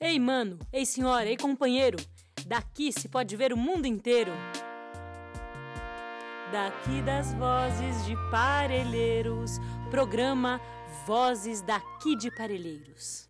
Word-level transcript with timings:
Ei, 0.00 0.20
mano, 0.20 0.60
ei, 0.72 0.86
senhora, 0.86 1.28
ei, 1.28 1.36
companheiro. 1.36 1.98
Daqui 2.46 2.92
se 2.92 3.08
pode 3.08 3.34
ver 3.34 3.52
o 3.52 3.56
mundo 3.56 3.84
inteiro. 3.84 4.30
Daqui 6.52 7.02
das 7.02 7.34
vozes 7.34 8.06
de 8.06 8.14
Parelheiros, 8.30 9.58
programa 9.90 10.60
Vozes 11.04 11.62
daqui 11.62 12.14
de 12.14 12.30
Parelheiros. 12.30 13.27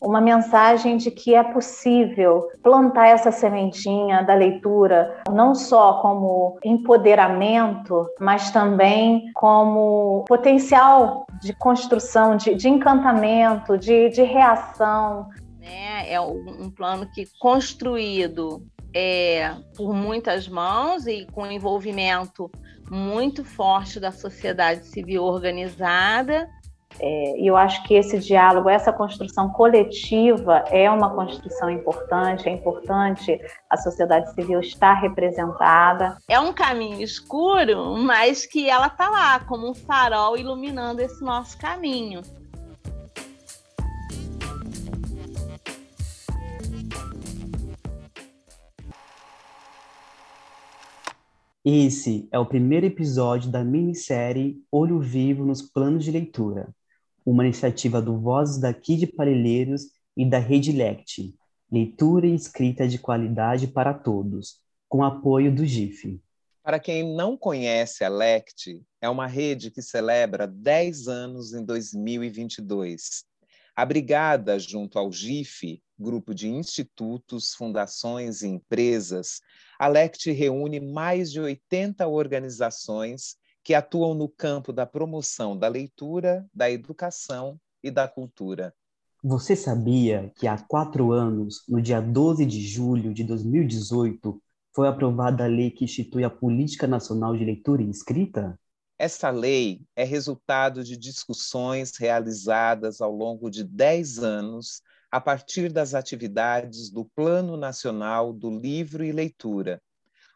Uma 0.00 0.20
mensagem 0.20 0.96
de 0.96 1.10
que 1.10 1.34
é 1.34 1.42
possível 1.42 2.48
plantar 2.62 3.08
essa 3.08 3.30
sementinha 3.30 4.22
da 4.22 4.34
leitura, 4.34 5.22
não 5.30 5.54
só 5.54 6.00
como 6.00 6.58
empoderamento, 6.64 8.08
mas 8.18 8.50
também 8.50 9.30
como 9.34 10.24
potencial 10.26 11.26
de 11.42 11.52
construção, 11.52 12.36
de, 12.36 12.54
de 12.54 12.68
encantamento, 12.68 13.76
de, 13.76 14.08
de 14.08 14.22
reação. 14.22 15.28
É, 15.60 16.14
é 16.14 16.20
um 16.20 16.70
plano 16.70 17.06
que 17.12 17.26
construído 17.38 18.66
é, 18.94 19.54
por 19.76 19.94
muitas 19.94 20.48
mãos 20.48 21.06
e 21.06 21.26
com 21.32 21.46
envolvimento 21.46 22.50
muito 22.90 23.44
forte 23.44 24.00
da 24.00 24.10
sociedade 24.10 24.86
civil 24.86 25.22
organizada 25.22 26.48
é, 26.98 27.38
e 27.38 27.46
eu 27.46 27.56
acho 27.56 27.82
que 27.84 27.94
esse 27.94 28.18
diálogo, 28.18 28.68
essa 28.68 28.92
construção 28.92 29.50
coletiva 29.50 30.64
é 30.68 30.90
uma 30.90 31.14
construção 31.14 31.70
importante, 31.70 32.48
é 32.48 32.52
importante 32.52 33.38
a 33.68 33.76
sociedade 33.76 34.32
civil 34.34 34.60
estar 34.60 34.94
representada. 34.94 36.18
É 36.28 36.38
um 36.40 36.52
caminho 36.52 37.00
escuro, 37.00 37.96
mas 37.96 38.44
que 38.44 38.68
ela 38.68 38.88
está 38.88 39.08
lá 39.08 39.40
como 39.40 39.70
um 39.70 39.74
farol 39.74 40.36
iluminando 40.36 41.00
esse 41.00 41.22
nosso 41.24 41.56
caminho. 41.58 42.20
Esse 51.62 52.26
é 52.32 52.38
o 52.38 52.46
primeiro 52.46 52.86
episódio 52.86 53.50
da 53.50 53.62
minissérie 53.62 54.64
Olho 54.72 54.98
Vivo 54.98 55.44
nos 55.44 55.60
Planos 55.60 56.02
de 56.04 56.10
Leitura, 56.10 56.74
uma 57.24 57.44
iniciativa 57.44 58.00
do 58.00 58.18
Vozes 58.18 58.58
daqui 58.58 58.96
de 58.96 59.06
Parelheiros 59.06 59.82
e 60.16 60.28
da 60.28 60.38
Rede 60.38 60.72
Lect, 60.72 61.34
leitura 61.70 62.26
e 62.26 62.34
escrita 62.34 62.86
de 62.88 62.98
qualidade 62.98 63.68
para 63.68 63.94
todos, 63.94 64.60
com 64.88 65.04
apoio 65.04 65.54
do 65.54 65.64
GIF. 65.64 66.20
Para 66.62 66.78
quem 66.78 67.14
não 67.14 67.36
conhece 67.36 68.04
a 68.04 68.08
LECT, 68.08 68.82
é 69.00 69.08
uma 69.08 69.26
rede 69.26 69.70
que 69.70 69.80
celebra 69.80 70.46
10 70.46 71.08
anos 71.08 71.54
em 71.54 71.64
2022. 71.64 73.24
Abrigada 73.74 74.58
junto 74.58 74.98
ao 74.98 75.10
GIF, 75.10 75.82
grupo 75.98 76.34
de 76.34 76.48
institutos, 76.48 77.54
fundações 77.54 78.42
e 78.42 78.48
empresas, 78.48 79.40
a 79.78 79.88
LECT 79.88 80.30
reúne 80.32 80.78
mais 80.78 81.32
de 81.32 81.40
80 81.40 82.06
organizações 82.06 83.36
que 83.62 83.74
atuam 83.74 84.14
no 84.14 84.28
campo 84.28 84.72
da 84.72 84.86
promoção 84.86 85.56
da 85.56 85.68
leitura, 85.68 86.46
da 86.54 86.70
educação 86.70 87.58
e 87.82 87.90
da 87.90 88.08
cultura. 88.08 88.74
Você 89.22 89.54
sabia 89.54 90.32
que 90.36 90.46
há 90.46 90.56
quatro 90.58 91.12
anos, 91.12 91.62
no 91.68 91.80
dia 91.80 92.00
12 92.00 92.46
de 92.46 92.62
julho 92.62 93.12
de 93.12 93.22
2018, 93.22 94.40
foi 94.74 94.88
aprovada 94.88 95.44
a 95.44 95.48
lei 95.48 95.70
que 95.70 95.84
institui 95.84 96.24
a 96.24 96.30
Política 96.30 96.86
Nacional 96.86 97.36
de 97.36 97.44
Leitura 97.44 97.82
e 97.82 97.90
Escrita? 97.90 98.58
Essa 98.98 99.30
lei 99.30 99.82
é 99.96 100.04
resultado 100.04 100.84
de 100.84 100.96
discussões 100.96 101.96
realizadas 101.96 103.00
ao 103.00 103.12
longo 103.12 103.50
de 103.50 103.64
dez 103.64 104.18
anos 104.18 104.82
a 105.10 105.20
partir 105.20 105.72
das 105.72 105.92
atividades 105.94 106.90
do 106.90 107.04
Plano 107.04 107.56
Nacional 107.56 108.32
do 108.32 108.50
Livro 108.50 109.04
e 109.04 109.10
Leitura, 109.10 109.82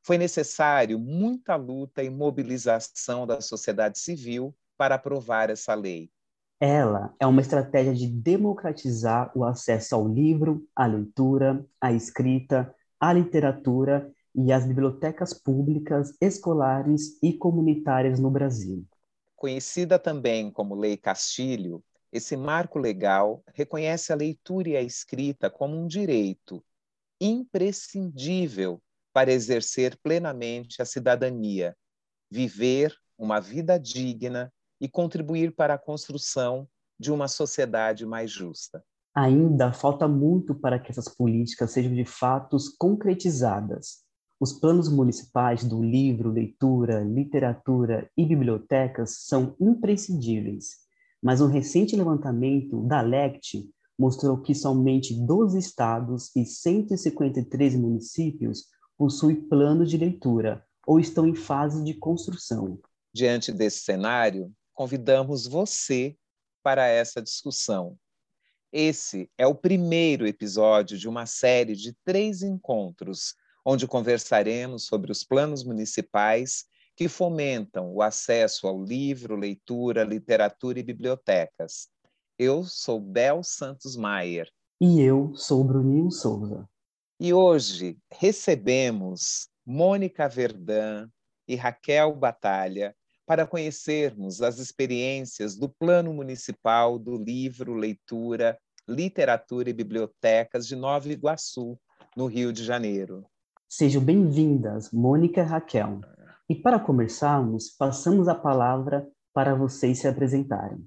foi 0.04 0.18
necessário 0.18 0.98
muita 0.98 1.56
luta 1.56 2.02
e 2.02 2.10
mobilização 2.10 3.26
da 3.26 3.40
sociedade 3.40 3.98
civil 3.98 4.54
para 4.76 4.96
aprovar 4.96 5.48
essa 5.48 5.74
lei. 5.74 6.10
Ela 6.60 7.14
é 7.18 7.26
uma 7.26 7.40
estratégia 7.40 7.94
de 7.94 8.06
democratizar 8.06 9.32
o 9.34 9.44
acesso 9.44 9.94
ao 9.94 10.06
livro, 10.06 10.68
à 10.76 10.86
leitura, 10.86 11.64
à 11.80 11.90
escrita, 11.92 12.72
à 13.00 13.12
literatura 13.14 14.12
e 14.34 14.52
às 14.52 14.66
bibliotecas 14.66 15.32
públicas, 15.32 16.14
escolares 16.20 17.18
e 17.22 17.32
comunitárias 17.32 18.20
no 18.20 18.30
Brasil. 18.30 18.84
Conhecida 19.34 19.98
também 19.98 20.50
como 20.50 20.74
Lei 20.74 20.98
Castilho, 20.98 21.82
esse 22.12 22.36
marco 22.36 22.78
legal 22.78 23.42
reconhece 23.54 24.12
a 24.12 24.16
leitura 24.16 24.68
e 24.68 24.76
a 24.76 24.82
escrita 24.82 25.48
como 25.48 25.76
um 25.76 25.86
direito 25.86 26.62
imprescindível 27.20 28.80
para 29.14 29.32
exercer 29.32 29.96
plenamente 30.02 30.82
a 30.82 30.84
cidadania, 30.84 31.76
viver 32.28 32.92
uma 33.16 33.40
vida 33.40 33.78
digna 33.78 34.52
e 34.80 34.88
contribuir 34.88 35.54
para 35.54 35.74
a 35.74 35.78
construção 35.78 36.68
de 36.98 37.12
uma 37.12 37.28
sociedade 37.28 38.04
mais 38.04 38.30
justa. 38.30 38.84
Ainda 39.14 39.72
falta 39.72 40.08
muito 40.08 40.52
para 40.52 40.80
que 40.80 40.90
essas 40.90 41.08
políticas 41.08 41.70
sejam 41.70 41.94
de 41.94 42.04
fato 42.04 42.56
concretizadas. 42.76 44.02
Os 44.40 44.52
planos 44.52 44.88
municipais 44.88 45.62
do 45.62 45.80
livro, 45.80 46.32
leitura, 46.32 47.04
literatura 47.04 48.10
e 48.16 48.26
bibliotecas 48.26 49.18
são 49.26 49.54
imprescindíveis, 49.60 50.70
mas 51.22 51.40
um 51.40 51.46
recente 51.46 51.94
levantamento 51.94 52.82
da 52.88 53.00
LECT 53.00 53.70
mostrou 53.96 54.42
que 54.42 54.56
somente 54.56 55.14
12 55.14 55.56
estados 55.56 56.34
e 56.34 56.44
153 56.44 57.76
municípios 57.76 58.73
possuem 58.96 59.36
plano 59.36 59.84
de 59.84 59.96
leitura 59.96 60.64
ou 60.86 61.00
estão 61.00 61.26
em 61.26 61.34
fase 61.34 61.82
de 61.82 61.94
construção. 61.94 62.78
Diante 63.12 63.52
desse 63.52 63.80
cenário, 63.80 64.52
convidamos 64.72 65.46
você 65.46 66.16
para 66.62 66.86
essa 66.86 67.22
discussão. 67.22 67.96
Esse 68.72 69.30
é 69.38 69.46
o 69.46 69.54
primeiro 69.54 70.26
episódio 70.26 70.98
de 70.98 71.08
uma 71.08 71.26
série 71.26 71.76
de 71.76 71.94
três 72.04 72.42
encontros, 72.42 73.34
onde 73.64 73.86
conversaremos 73.86 74.86
sobre 74.86 75.12
os 75.12 75.22
planos 75.22 75.62
municipais 75.62 76.64
que 76.96 77.08
fomentam 77.08 77.92
o 77.92 78.02
acesso 78.02 78.66
ao 78.66 78.82
livro, 78.82 79.36
leitura, 79.36 80.04
literatura 80.04 80.80
e 80.80 80.82
bibliotecas. 80.82 81.88
Eu 82.38 82.64
sou 82.64 83.00
Bel 83.00 83.42
Santos 83.44 83.96
Maier. 83.96 84.50
E 84.80 85.00
eu 85.00 85.32
sou 85.36 85.62
Bruninho 85.62 86.10
Souza. 86.10 86.68
E 87.18 87.32
hoje 87.32 87.96
recebemos 88.12 89.48
Mônica 89.64 90.28
Verdã 90.28 91.08
e 91.46 91.54
Raquel 91.54 92.12
Batalha 92.12 92.94
para 93.24 93.46
conhecermos 93.46 94.42
as 94.42 94.58
experiências 94.58 95.56
do 95.56 95.68
Plano 95.68 96.12
Municipal 96.12 96.98
do 96.98 97.16
Livro, 97.16 97.74
Leitura, 97.74 98.58
Literatura 98.88 99.70
e 99.70 99.72
Bibliotecas 99.72 100.66
de 100.66 100.74
Nova 100.74 101.08
Iguaçu, 101.08 101.78
no 102.16 102.26
Rio 102.26 102.52
de 102.52 102.64
Janeiro. 102.64 103.24
Sejam 103.68 104.02
bem-vindas, 104.02 104.90
Mônica 104.92 105.40
e 105.40 105.44
Raquel. 105.44 106.00
E 106.48 106.54
para 106.54 106.80
começarmos, 106.80 107.70
passamos 107.70 108.26
a 108.28 108.34
palavra 108.34 109.08
para 109.32 109.54
vocês 109.54 110.00
se 110.00 110.08
apresentarem. 110.08 110.84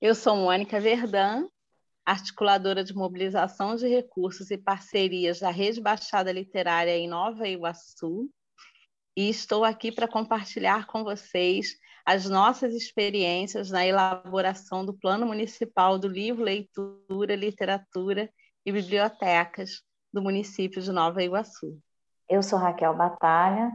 Eu 0.00 0.14
sou 0.14 0.36
Mônica 0.36 0.80
Verdã, 0.80 1.46
articuladora 2.04 2.84
de 2.84 2.94
mobilização 2.94 3.76
de 3.76 3.88
recursos 3.88 4.50
e 4.50 4.58
parcerias 4.58 5.40
da 5.40 5.50
Rede 5.50 5.80
Baixada 5.80 6.30
Literária 6.30 6.96
em 6.96 7.08
Nova 7.08 7.48
Iguaçu, 7.48 8.28
e 9.16 9.28
estou 9.28 9.64
aqui 9.64 9.92
para 9.92 10.08
compartilhar 10.08 10.86
com 10.86 11.04
vocês 11.04 11.78
as 12.04 12.28
nossas 12.28 12.74
experiências 12.74 13.70
na 13.70 13.86
elaboração 13.86 14.84
do 14.84 14.92
Plano 14.92 15.24
Municipal 15.24 15.98
do 15.98 16.08
Livro, 16.08 16.44
Leitura, 16.44 17.34
Literatura 17.34 18.28
e 18.66 18.72
Bibliotecas 18.72 19.82
do 20.12 20.20
município 20.20 20.82
de 20.82 20.92
Nova 20.92 21.22
Iguaçu. 21.22 21.78
Eu 22.28 22.42
sou 22.42 22.58
Raquel 22.58 22.94
Batalha, 22.94 23.70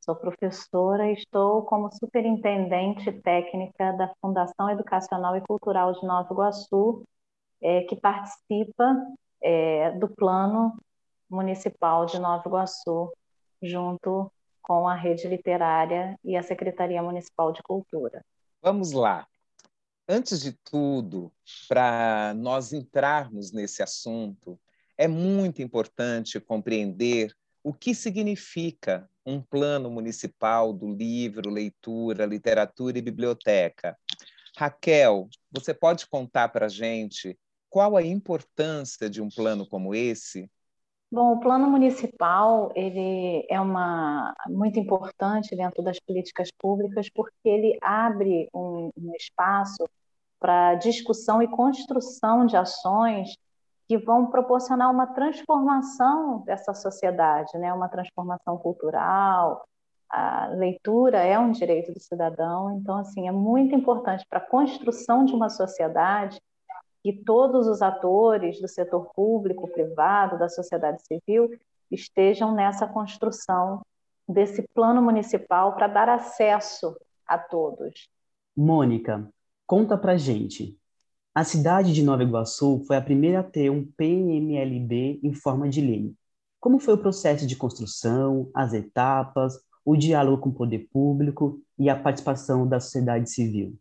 sou 0.00 0.14
professora 0.16 1.08
e 1.08 1.14
estou 1.14 1.62
como 1.62 1.90
superintendente 1.92 3.10
técnica 3.22 3.92
da 3.92 4.12
Fundação 4.20 4.68
Educacional 4.70 5.36
e 5.36 5.40
Cultural 5.40 5.92
de 5.92 6.06
Nova 6.06 6.32
Iguaçu, 6.32 7.04
é, 7.62 7.82
que 7.82 7.96
participa 7.96 8.96
é, 9.42 9.92
do 9.92 10.08
Plano 10.08 10.76
Municipal 11.28 12.06
de 12.06 12.18
Nova 12.18 12.42
Iguaçu, 12.46 13.12
junto 13.62 14.30
com 14.62 14.86
a 14.86 14.94
Rede 14.94 15.28
Literária 15.28 16.18
e 16.24 16.36
a 16.36 16.42
Secretaria 16.42 17.02
Municipal 17.02 17.52
de 17.52 17.62
Cultura. 17.62 18.24
Vamos 18.62 18.92
lá. 18.92 19.26
Antes 20.08 20.40
de 20.40 20.52
tudo, 20.52 21.32
para 21.68 22.34
nós 22.34 22.72
entrarmos 22.72 23.52
nesse 23.52 23.82
assunto, 23.82 24.58
é 24.98 25.06
muito 25.06 25.62
importante 25.62 26.40
compreender 26.40 27.34
o 27.62 27.72
que 27.72 27.94
significa 27.94 29.08
um 29.24 29.40
plano 29.40 29.90
municipal 29.90 30.72
do 30.72 30.88
livro, 30.88 31.50
leitura, 31.50 32.26
literatura 32.26 32.98
e 32.98 33.02
biblioteca. 33.02 33.96
Raquel, 34.56 35.28
você 35.50 35.72
pode 35.72 36.06
contar 36.06 36.48
para 36.48 36.66
a 36.66 36.68
gente 36.68 37.38
qual 37.70 37.96
a 37.96 38.02
importância 38.02 39.08
de 39.08 39.22
um 39.22 39.28
plano 39.28 39.64
como 39.66 39.94
esse? 39.94 40.50
Bom, 41.12 41.34
o 41.34 41.40
plano 41.40 41.68
municipal 41.68 42.70
ele 42.74 43.44
é 43.48 43.60
uma 43.60 44.34
muito 44.48 44.78
importante 44.78 45.56
dentro 45.56 45.82
das 45.82 45.98
políticas 45.98 46.50
públicas 46.56 47.08
porque 47.10 47.48
ele 47.48 47.78
abre 47.82 48.48
um, 48.54 48.90
um 48.96 49.14
espaço 49.16 49.88
para 50.38 50.76
discussão 50.76 51.42
e 51.42 51.48
construção 51.48 52.46
de 52.46 52.56
ações 52.56 53.36
que 53.88 53.98
vão 53.98 54.26
proporcionar 54.26 54.88
uma 54.88 55.08
transformação 55.08 56.44
dessa 56.44 56.72
sociedade, 56.74 57.58
né? 57.58 57.72
Uma 57.72 57.88
transformação 57.88 58.56
cultural. 58.56 59.64
A 60.08 60.46
leitura 60.46 61.18
é 61.18 61.36
um 61.38 61.50
direito 61.50 61.92
do 61.92 62.00
cidadão, 62.00 62.76
então 62.76 62.98
assim 62.98 63.26
é 63.26 63.32
muito 63.32 63.74
importante 63.74 64.24
para 64.28 64.38
a 64.38 64.46
construção 64.46 65.24
de 65.24 65.34
uma 65.34 65.48
sociedade 65.48 66.40
que 67.02 67.12
todos 67.12 67.66
os 67.66 67.82
atores 67.82 68.60
do 68.60 68.68
setor 68.68 69.10
público, 69.14 69.68
privado, 69.68 70.38
da 70.38 70.48
sociedade 70.48 71.02
civil 71.06 71.50
estejam 71.90 72.54
nessa 72.54 72.86
construção 72.86 73.84
desse 74.28 74.62
plano 74.74 75.02
municipal 75.02 75.74
para 75.74 75.88
dar 75.88 76.08
acesso 76.08 76.96
a 77.26 77.38
todos. 77.38 78.08
Mônica, 78.56 79.28
conta 79.66 79.96
para 79.96 80.16
gente. 80.16 80.78
A 81.34 81.44
cidade 81.44 81.92
de 81.92 82.02
Nova 82.02 82.22
Iguaçu 82.22 82.82
foi 82.86 82.96
a 82.96 83.02
primeira 83.02 83.40
a 83.40 83.44
ter 83.44 83.70
um 83.70 83.84
PMLB 83.84 85.20
em 85.22 85.32
forma 85.32 85.68
de 85.68 85.80
lei. 85.80 86.14
Como 86.58 86.78
foi 86.78 86.94
o 86.94 86.98
processo 86.98 87.46
de 87.46 87.56
construção, 87.56 88.50
as 88.54 88.74
etapas, 88.74 89.54
o 89.84 89.96
diálogo 89.96 90.42
com 90.42 90.48
o 90.50 90.54
poder 90.54 90.88
público 90.92 91.60
e 91.78 91.88
a 91.88 91.96
participação 91.96 92.68
da 92.68 92.80
sociedade 92.80 93.30
civil? 93.30 93.78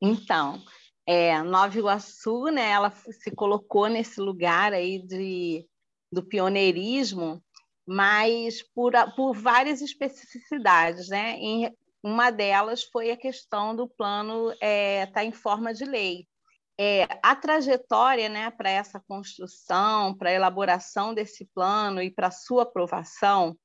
Então, 0.00 0.60
é, 1.06 1.42
Nova 1.42 1.76
Iguaçu, 1.76 2.44
né, 2.46 2.70
ela 2.70 2.90
se 2.90 3.30
colocou 3.32 3.88
nesse 3.88 4.20
lugar 4.20 4.72
aí 4.72 5.00
de, 5.00 5.66
do 6.10 6.22
pioneirismo, 6.22 7.42
mas 7.86 8.62
por, 8.74 8.92
por 9.16 9.34
várias 9.34 9.80
especificidades, 9.82 11.08
né? 11.08 11.36
Em, 11.38 11.76
uma 12.02 12.30
delas 12.30 12.82
foi 12.82 13.10
a 13.10 13.16
questão 13.16 13.76
do 13.76 13.88
plano 13.88 14.50
estar 14.52 14.66
é, 14.66 15.06
tá 15.06 15.24
em 15.24 15.32
forma 15.32 15.72
de 15.72 15.84
lei. 15.84 16.26
É, 16.78 17.06
a 17.22 17.36
trajetória 17.36 18.28
né, 18.28 18.50
para 18.50 18.70
essa 18.70 18.98
construção, 19.06 20.16
para 20.16 20.30
a 20.30 20.32
elaboração 20.32 21.14
desse 21.14 21.44
plano 21.54 22.02
e 22.02 22.10
para 22.10 22.30
sua 22.30 22.64
aprovação, 22.64 23.56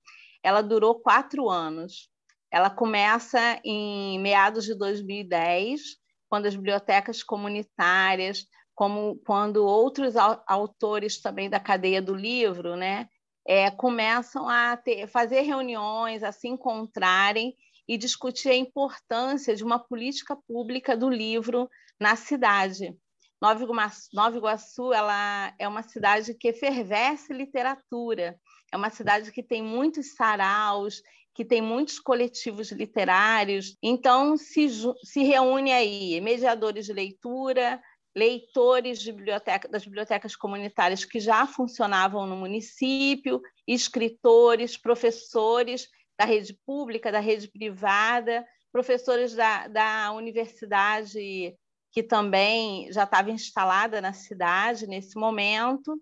ela 0.44 0.62
durou 0.62 1.00
quatro 1.00 1.50
anos. 1.50 2.12
Ela 2.52 2.70
começa 2.70 3.60
em 3.64 4.20
meados 4.20 4.66
de 4.66 4.76
2010, 4.76 5.98
quando 6.30 6.46
as 6.46 6.56
bibliotecas 6.56 7.24
comunitárias, 7.24 8.46
como 8.76 9.20
quando 9.26 9.66
outros 9.66 10.16
autores 10.46 11.20
também 11.22 11.50
da 11.50 11.60
cadeia 11.60 12.02
do 12.02 12.14
livro, 12.14 12.76
né, 12.76 13.08
é, 13.48 13.72
começam 13.72 14.48
a 14.48 14.78
ter, 14.78 15.08
fazer 15.08 15.42
reuniões, 15.42 16.22
a 16.22 16.32
se 16.32 16.48
encontrarem 16.48 17.56
e 17.88 17.98
discutir 17.98 18.50
a 18.50 18.56
importância 18.56 19.56
de 19.56 19.64
uma 19.64 19.80
política 19.80 20.36
pública 20.48 20.96
do 20.96 21.10
livro 21.10 21.70
na 22.00 22.16
cidade. 22.16 22.96
Nova 23.42 23.64
Iguaçu, 23.64 24.10
Nova 24.14 24.38
Iguaçu 24.38 24.94
ela 24.94 25.54
é 25.58 25.68
uma 25.68 25.84
cidade 25.84 26.34
que 26.34 26.50
efervesce 26.50 27.32
literatura, 27.32 28.38
é 28.72 28.76
uma 28.78 28.90
cidade 28.90 29.32
que 29.32 29.42
tem 29.42 29.62
muitos 29.62 30.16
saraus, 30.16 31.02
que 31.38 31.46
tem 31.46 31.62
muitos 31.62 32.00
coletivos 32.00 32.72
literários. 32.72 33.78
Então, 33.80 34.36
se, 34.36 34.68
se 35.04 35.22
reúne 35.22 35.72
aí 35.72 36.20
mediadores 36.20 36.88
de 36.88 36.94
leitura, 36.94 37.80
leitores 38.16 39.00
de 39.00 39.12
biblioteca, 39.12 39.68
das 39.68 39.86
bibliotecas 39.86 40.36
comunitárias 40.36 41.06
que 41.06 41.20
já 41.20 41.46
funcionavam 41.46 42.26
no 42.26 42.36
município, 42.36 43.40
escritores, 43.68 44.76
professores 44.76 45.88
da 46.18 46.26
rede 46.26 46.58
pública, 46.66 47.12
da 47.12 47.20
rede 47.20 47.48
privada, 47.48 48.44
professores 48.72 49.36
da, 49.36 49.68
da 49.68 50.12
universidade 50.14 51.56
que 51.92 52.02
também 52.02 52.92
já 52.92 53.04
estava 53.04 53.30
instalada 53.30 54.02
na 54.02 54.12
cidade 54.12 54.88
nesse 54.88 55.16
momento, 55.16 56.02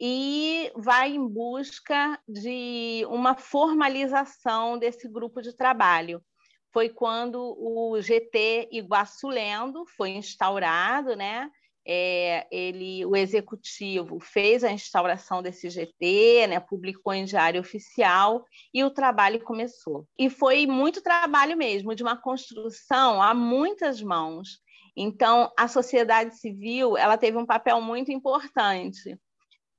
e 0.00 0.72
vai 0.76 1.10
em 1.12 1.26
busca 1.26 2.18
de 2.28 3.06
uma 3.08 3.34
formalização 3.34 4.78
desse 4.78 5.08
grupo 5.08 5.40
de 5.40 5.52
trabalho. 5.54 6.22
Foi 6.72 6.88
quando 6.88 7.38
o 7.58 8.00
GT 8.00 8.68
Iguaçu 8.72 9.28
Lendo 9.28 9.84
foi 9.96 10.10
instaurado, 10.10 11.14
né? 11.14 11.48
É, 11.86 12.46
ele, 12.50 13.04
o 13.04 13.14
executivo 13.14 14.18
fez 14.18 14.64
a 14.64 14.72
instauração 14.72 15.42
desse 15.42 15.68
GT, 15.68 16.46
né, 16.48 16.58
publicou 16.58 17.12
em 17.12 17.26
diário 17.26 17.60
oficial 17.60 18.42
e 18.72 18.82
o 18.82 18.90
trabalho 18.90 19.44
começou. 19.44 20.08
E 20.18 20.30
foi 20.30 20.66
muito 20.66 21.02
trabalho 21.02 21.58
mesmo, 21.58 21.94
de 21.94 22.02
uma 22.02 22.16
construção 22.16 23.20
a 23.20 23.34
muitas 23.34 24.00
mãos. 24.00 24.62
Então, 24.96 25.52
a 25.58 25.68
sociedade 25.68 26.38
civil 26.38 26.96
ela 26.96 27.18
teve 27.18 27.36
um 27.36 27.44
papel 27.44 27.80
muito 27.82 28.10
importante, 28.10 29.18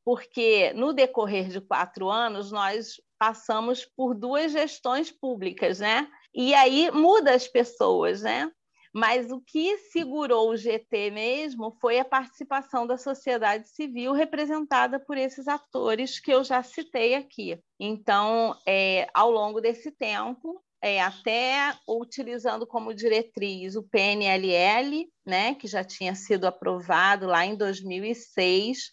porque 0.05 0.71
no 0.73 0.93
decorrer 0.93 1.49
de 1.49 1.59
quatro 1.59 2.09
anos 2.09 2.51
nós 2.51 3.01
passamos 3.17 3.83
por 3.83 4.13
duas 4.13 4.51
gestões 4.51 5.11
públicas, 5.11 5.79
né? 5.79 6.07
E 6.33 6.53
aí 6.53 6.91
muda 6.91 7.33
as 7.33 7.47
pessoas, 7.47 8.21
né? 8.21 8.51
Mas 8.93 9.29
o 9.29 9.41
que 9.41 9.77
segurou 9.91 10.51
o 10.51 10.55
GT 10.55 11.11
mesmo 11.11 11.75
foi 11.81 11.99
a 11.99 12.05
participação 12.05 12.87
da 12.87 12.97
sociedade 12.97 13.67
civil 13.67 14.13
representada 14.13 14.99
por 14.99 15.17
esses 15.17 15.49
atores 15.49 16.17
que 16.19 16.31
eu 16.31 16.45
já 16.45 16.63
citei 16.63 17.13
aqui. 17.15 17.59
Então, 17.77 18.55
é, 18.65 19.07
ao 19.13 19.29
longo 19.29 19.59
desse 19.59 19.91
tempo, 19.91 20.63
é, 20.81 21.01
até 21.01 21.75
utilizando 21.89 22.67
como 22.67 22.93
diretriz 22.93 23.75
o 23.75 23.83
PNLL, 23.83 25.09
né, 25.25 25.55
que 25.55 25.67
já 25.67 25.83
tinha 25.83 26.13
sido 26.13 26.45
aprovado 26.45 27.25
lá 27.25 27.45
em 27.45 27.57
2006, 27.57 28.91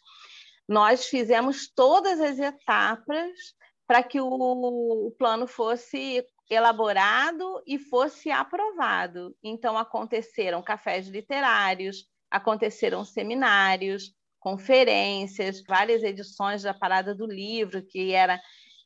nós 0.72 1.04
fizemos 1.04 1.68
todas 1.68 2.18
as 2.18 2.38
etapas 2.38 3.30
para 3.86 4.02
que 4.02 4.18
o, 4.18 4.26
o 4.26 5.10
plano 5.18 5.46
fosse 5.46 6.24
elaborado 6.48 7.62
e 7.66 7.78
fosse 7.78 8.30
aprovado. 8.30 9.36
Então, 9.42 9.76
aconteceram 9.76 10.62
cafés 10.62 11.08
literários, 11.08 12.06
aconteceram 12.30 13.04
seminários, 13.04 14.14
conferências, 14.40 15.62
várias 15.62 16.02
edições 16.02 16.62
da 16.62 16.72
Parada 16.72 17.14
do 17.14 17.26
Livro, 17.26 17.82
que 17.82 18.14
era 18.14 18.40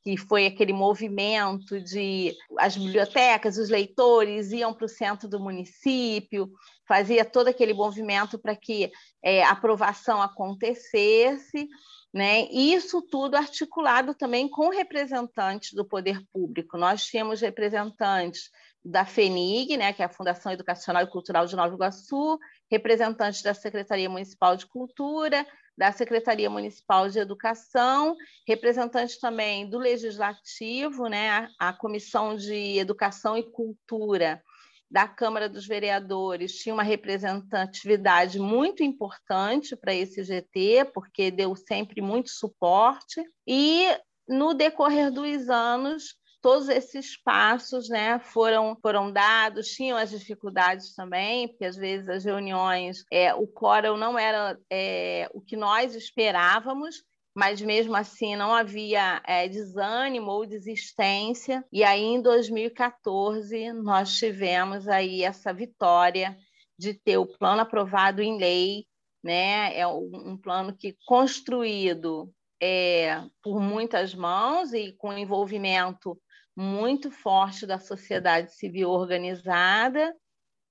que 0.06 0.16
foi 0.16 0.46
aquele 0.46 0.72
movimento 0.72 1.80
de 1.80 2.32
as 2.60 2.76
bibliotecas, 2.76 3.58
os 3.58 3.68
leitores 3.68 4.52
iam 4.52 4.72
para 4.72 4.84
o 4.84 4.88
centro 4.88 5.28
do 5.28 5.40
município, 5.40 6.48
fazia 6.86 7.24
todo 7.24 7.48
aquele 7.48 7.74
movimento 7.74 8.38
para 8.38 8.54
que 8.54 8.92
é, 9.20 9.42
a 9.42 9.50
aprovação 9.50 10.22
acontecesse, 10.22 11.68
né? 12.14 12.46
E 12.52 12.72
isso 12.72 13.02
tudo 13.02 13.34
articulado 13.34 14.14
também 14.14 14.48
com 14.48 14.68
representantes 14.68 15.72
do 15.72 15.84
poder 15.84 16.22
público. 16.32 16.78
Nós 16.78 17.04
tínhamos 17.04 17.40
representantes 17.40 18.48
da 18.84 19.04
FENIG, 19.04 19.76
né, 19.76 19.92
que 19.92 20.02
é 20.02 20.04
a 20.04 20.08
Fundação 20.08 20.52
Educacional 20.52 21.02
e 21.02 21.10
Cultural 21.10 21.46
de 21.46 21.56
Nova 21.56 21.74
Iguaçu, 21.74 22.38
representantes 22.70 23.42
da 23.42 23.52
Secretaria 23.52 24.08
Municipal 24.08 24.56
de 24.56 24.66
Cultura, 24.66 25.44
da 25.76 25.92
Secretaria 25.92 26.48
Municipal 26.48 27.08
de 27.08 27.18
Educação, 27.18 28.16
representantes 28.46 29.18
também 29.18 29.68
do 29.68 29.78
Legislativo, 29.78 31.06
né, 31.06 31.48
a, 31.58 31.72
Comissão 31.72 32.34
de 32.34 32.78
Educação 32.78 33.36
e 33.36 33.42
Cultura 33.42 34.42
da 34.90 35.06
Câmara 35.06 35.48
dos 35.48 35.66
Vereadores 35.66 36.56
tinha 36.56 36.72
uma 36.72 36.82
representatividade 36.82 38.38
muito 38.38 38.82
importante 38.82 39.76
para 39.76 39.92
esse 39.92 40.22
GT, 40.22 40.90
porque 40.94 41.30
deu 41.30 41.54
sempre 41.56 42.00
muito 42.00 42.30
suporte, 42.30 43.20
e 43.46 43.86
no 44.28 44.54
decorrer 44.54 45.10
dos 45.10 45.50
anos 45.50 46.16
todos 46.46 46.68
esses 46.68 47.20
passos 47.20 47.88
né, 47.88 48.20
foram, 48.20 48.76
foram 48.80 49.10
dados, 49.10 49.66
tinham 49.66 49.98
as 49.98 50.10
dificuldades 50.10 50.94
também, 50.94 51.48
porque 51.48 51.64
às 51.64 51.74
vezes 51.74 52.08
as 52.08 52.24
reuniões, 52.24 53.04
é, 53.10 53.34
o 53.34 53.48
quórum 53.48 53.96
não 53.96 54.16
era 54.16 54.56
é, 54.70 55.28
o 55.34 55.40
que 55.40 55.56
nós 55.56 55.96
esperávamos, 55.96 57.02
mas 57.34 57.60
mesmo 57.60 57.96
assim 57.96 58.36
não 58.36 58.54
havia 58.54 59.20
é, 59.26 59.48
desânimo 59.48 60.30
ou 60.30 60.46
desistência. 60.46 61.64
E 61.72 61.82
aí, 61.82 62.04
em 62.04 62.22
2014, 62.22 63.72
nós 63.72 64.14
tivemos 64.16 64.86
aí 64.86 65.24
essa 65.24 65.52
vitória 65.52 66.38
de 66.78 66.94
ter 66.94 67.16
o 67.18 67.26
plano 67.26 67.62
aprovado 67.62 68.22
em 68.22 68.38
lei, 68.38 68.86
né? 69.20 69.76
É 69.76 69.84
um 69.84 70.38
plano 70.40 70.76
que 70.76 70.96
construído 71.06 72.32
é, 72.62 73.20
por 73.42 73.60
muitas 73.60 74.14
mãos 74.14 74.72
e 74.72 74.92
com 74.92 75.12
envolvimento 75.12 76.16
muito 76.56 77.10
forte 77.10 77.66
da 77.66 77.78
sociedade 77.78 78.54
civil 78.54 78.90
organizada 78.90 80.14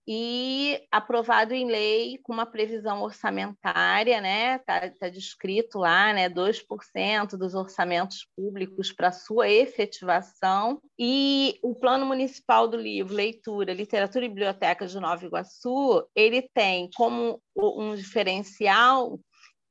e 0.08 0.84
aprovado 0.92 1.54
em 1.54 1.66
lei 1.66 2.20
com 2.22 2.32
uma 2.32 2.46
previsão 2.46 3.02
orçamentária, 3.02 4.22
né? 4.22 4.58
Está 4.58 4.90
tá 4.90 5.10
descrito 5.10 5.80
lá, 5.80 6.14
né? 6.14 6.30
2% 6.30 7.36
dos 7.36 7.56
orçamentos 7.56 8.28
públicos 8.36 8.92
para 8.92 9.12
sua 9.12 9.50
efetivação. 9.50 10.80
E 10.98 11.58
o 11.64 11.74
Plano 11.74 12.06
Municipal 12.06 12.68
do 12.68 12.78
Livro, 12.78 13.16
Leitura, 13.16 13.74
Literatura 13.74 14.26
e 14.26 14.30
Biblioteca 14.30 14.86
de 14.86 15.00
Nova 15.00 15.26
Iguaçu, 15.26 16.08
ele 16.16 16.44
tem 16.54 16.90
como 16.96 17.42
um 17.56 17.96
diferencial 17.96 19.20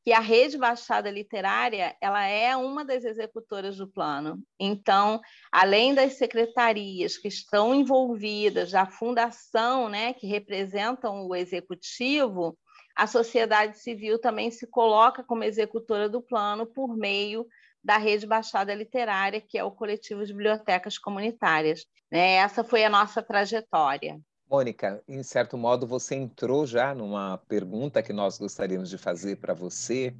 que 0.04 0.12
a 0.12 0.20
rede 0.20 0.58
Baixada 0.58 1.10
Literária 1.10 1.96
ela 1.98 2.22
é 2.26 2.54
uma 2.54 2.84
das 2.84 3.04
executoras 3.04 3.78
do 3.78 3.88
plano. 3.88 4.42
Então, 4.60 5.18
além 5.50 5.94
das 5.94 6.14
secretarias 6.14 7.16
que 7.16 7.28
estão 7.28 7.74
envolvidas, 7.74 8.70
da 8.70 8.84
fundação, 8.84 9.88
né, 9.88 10.12
que 10.12 10.26
representam 10.26 11.26
o 11.26 11.34
executivo, 11.34 12.58
a 12.94 13.06
sociedade 13.06 13.78
civil 13.78 14.20
também 14.20 14.50
se 14.50 14.66
coloca 14.66 15.24
como 15.24 15.42
executora 15.42 16.06
do 16.06 16.20
plano 16.20 16.66
por 16.66 16.94
meio 16.94 17.46
da 17.82 17.96
rede 17.96 18.26
Baixada 18.26 18.74
Literária, 18.74 19.40
que 19.40 19.58
é 19.58 19.64
o 19.64 19.72
coletivo 19.72 20.24
de 20.24 20.32
bibliotecas 20.32 20.98
comunitárias. 20.98 21.86
Né? 22.10 22.34
Essa 22.34 22.62
foi 22.62 22.84
a 22.84 22.90
nossa 22.90 23.22
trajetória. 23.22 24.20
Mônica, 24.54 25.02
em 25.08 25.20
certo 25.24 25.58
modo 25.58 25.84
você 25.84 26.14
entrou 26.14 26.64
já 26.64 26.94
numa 26.94 27.38
pergunta 27.48 28.00
que 28.00 28.12
nós 28.12 28.38
gostaríamos 28.38 28.88
de 28.88 28.96
fazer 28.96 29.38
para 29.38 29.52
você, 29.52 30.14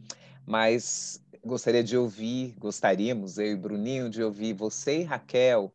mas 0.44 1.22
gostaria 1.44 1.84
de 1.84 1.96
ouvir, 1.96 2.52
gostaríamos, 2.58 3.38
eu 3.38 3.52
e 3.52 3.56
Bruninho, 3.56 4.10
de 4.10 4.24
ouvir 4.24 4.52
você 4.52 5.02
e 5.02 5.02
Raquel 5.04 5.72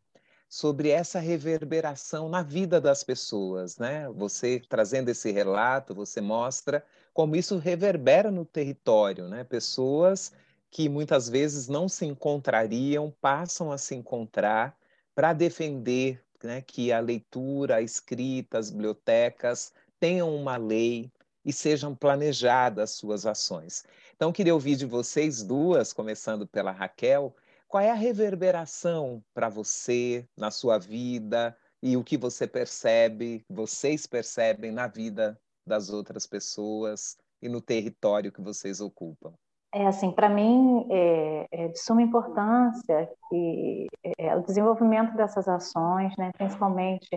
sobre 0.50 0.90
essa 0.90 1.20
reverberação 1.20 2.28
na 2.28 2.44
vida 2.44 2.82
das 2.82 3.02
pessoas, 3.02 3.78
né? 3.78 4.10
Você 4.10 4.62
trazendo 4.68 5.08
esse 5.08 5.32
relato, 5.32 5.96
você 5.96 6.20
mostra 6.20 6.84
como 7.14 7.38
isso 7.38 7.58
reverbera 7.58 8.30
no 8.30 8.44
território, 8.44 9.30
né? 9.30 9.46
Pessoas 9.46 10.34
que 10.70 10.90
muitas 10.90 11.30
vezes 11.30 11.70
não 11.70 11.88
se 11.88 12.06
encontrariam 12.06 13.10
passam 13.22 13.72
a 13.72 13.78
se 13.78 13.96
encontrar 13.96 14.78
para 15.16 15.32
defender 15.32 16.22
né, 16.44 16.62
que 16.62 16.92
a 16.92 17.00
leitura, 17.00 17.78
a 17.78 17.82
escrita, 17.82 18.58
as 18.58 18.70
bibliotecas 18.70 19.74
tenham 20.00 20.36
uma 20.36 20.58
lei 20.58 21.12
e 21.44 21.54
sejam 21.54 21.96
planejadas 21.96 22.92
suas 22.92 23.26
ações. 23.26 23.84
Então, 24.16 24.32
queria 24.32 24.54
ouvir 24.54 24.76
de 24.76 24.86
vocês 24.86 25.44
duas, 25.44 25.94
começando 25.94 26.46
pela 26.48 26.72
Raquel, 26.72 27.36
qual 27.68 27.84
é 27.84 27.92
a 27.92 27.96
reverberação 27.96 29.24
para 29.34 29.48
você, 29.48 30.28
na 30.36 30.52
sua 30.52 30.78
vida, 30.78 31.56
e 31.82 31.96
o 31.96 32.04
que 32.04 32.18
você 32.18 32.48
percebe, 32.48 33.46
vocês 33.48 34.06
percebem 34.06 34.72
na 34.72 34.88
vida 34.88 35.40
das 35.66 35.90
outras 35.90 36.28
pessoas 36.28 37.18
e 37.42 37.48
no 37.48 37.62
território 37.62 38.32
que 38.32 38.42
vocês 38.42 38.82
ocupam? 38.82 39.34
É 39.72 39.86
assim, 39.86 40.12
para 40.12 40.28
mim 40.28 40.88
é, 40.90 41.48
é, 41.52 41.68
de 41.68 41.80
suma 41.80 42.02
importância 42.02 43.08
que 43.30 43.88
é, 44.18 44.36
o 44.36 44.42
desenvolvimento 44.42 45.16
dessas 45.16 45.48
ações, 45.48 46.12
né, 46.18 46.32
principalmente 46.36 47.08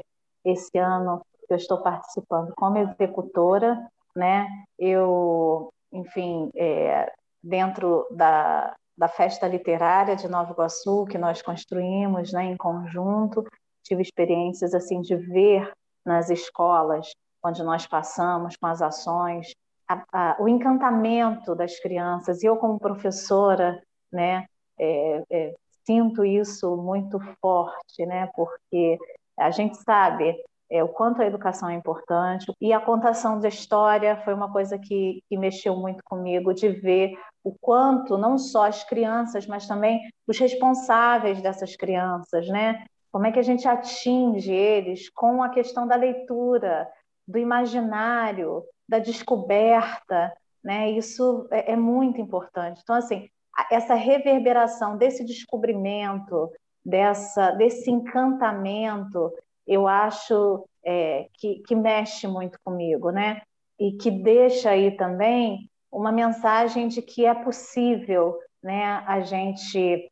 esse 0.44 0.76
ano 0.78 1.25
que 1.47 1.54
eu 1.54 1.56
estou 1.56 1.82
participando 1.82 2.52
como 2.54 2.76
executora, 2.76 3.88
né, 4.14 4.47
eu, 4.78 5.73
enfim, 5.90 6.50
é, 6.54 7.11
dentro 7.42 8.06
da, 8.11 8.75
da 8.99 9.09
festa 9.09 9.49
literária 9.49 10.14
de 10.14 10.28
Nova 10.28 10.52
Iguaçu 10.52 11.06
que 11.06 11.16
nós 11.16 11.40
construímos, 11.40 12.32
né, 12.32 12.44
em 12.44 12.56
conjunto, 12.59 13.44
tive 13.82 14.02
experiências 14.02 14.75
assim 14.75 15.00
de 15.00 15.16
ver 15.16 15.73
nas 16.04 16.28
escolas 16.28 17.11
onde 17.42 17.62
nós 17.62 17.87
passamos 17.87 18.56
com 18.56 18.66
as 18.66 18.82
ações 18.82 19.52
a, 19.92 20.04
a, 20.12 20.37
o 20.40 20.49
encantamento 20.49 21.54
das 21.54 21.78
crianças. 21.78 22.42
E 22.42 22.46
eu, 22.46 22.56
como 22.56 22.78
professora, 22.78 23.82
né, 24.12 24.46
é, 24.78 25.22
é, 25.30 25.54
sinto 25.84 26.25
isso 26.25 26.76
muito 26.76 27.18
forte, 27.40 28.06
né, 28.06 28.28
porque 28.34 28.99
a 29.38 29.50
gente 29.50 29.76
sabe 29.78 30.34
é, 30.70 30.82
o 30.82 30.88
quanto 30.88 31.20
a 31.20 31.26
educação 31.26 31.68
é 31.68 31.75
importante. 31.75 32.50
E 32.61 32.72
a 32.72 32.80
contação 32.80 33.38
da 33.38 33.49
história 33.49 34.16
foi 34.25 34.32
uma 34.32 34.50
coisa 34.50 34.78
que, 34.78 35.22
que 35.28 35.37
mexeu 35.37 35.76
muito 35.76 36.02
comigo, 36.04 36.54
de 36.54 36.68
ver 36.68 37.12
o 37.44 37.54
quanto, 37.61 38.16
não 38.16 38.38
só 38.38 38.66
as 38.66 38.82
crianças, 38.84 39.46
mas 39.46 39.66
também 39.66 40.00
os 40.26 40.38
responsáveis 40.38 41.42
dessas 41.42 41.76
crianças, 41.76 42.49
né? 42.49 42.84
Como 43.11 43.26
é 43.26 43.32
que 43.32 43.38
a 43.38 43.42
gente 43.42 43.68
atinge 43.68 44.50
eles 44.50 45.11
com 45.11 45.42
a 45.42 45.50
questão 45.50 45.87
da 45.87 45.96
leitura, 45.96 46.88
do 47.28 47.38
imaginário, 47.38 48.64
da 48.92 48.99
descoberta, 48.99 50.30
né? 50.62 50.90
Isso 50.90 51.49
é, 51.50 51.72
é 51.72 51.76
muito 51.76 52.20
importante. 52.20 52.80
Então, 52.82 52.94
assim, 52.94 53.26
essa 53.70 53.94
reverberação 53.94 54.99
desse 54.99 55.25
descobrimento, 55.25 56.50
dessa, 56.84 57.52
desse 57.52 57.90
encantamento, 57.90 59.32
eu 59.66 59.88
acho 59.88 60.68
é, 60.84 61.26
que, 61.32 61.61
que 61.66 61.75
mexe 61.75 62.26
muito 62.26 62.58
comigo, 62.62 63.11
né? 63.11 63.40
E 63.80 63.92
que 63.92 64.11
deixa 64.11 64.70
aí 64.70 64.94
também 64.94 65.70
uma 65.90 66.12
mensagem 66.12 66.87
de 66.87 67.00
que 67.00 67.25
é 67.25 67.32
possível, 67.32 68.38
né? 68.62 69.02
A 69.06 69.22
gente 69.22 70.11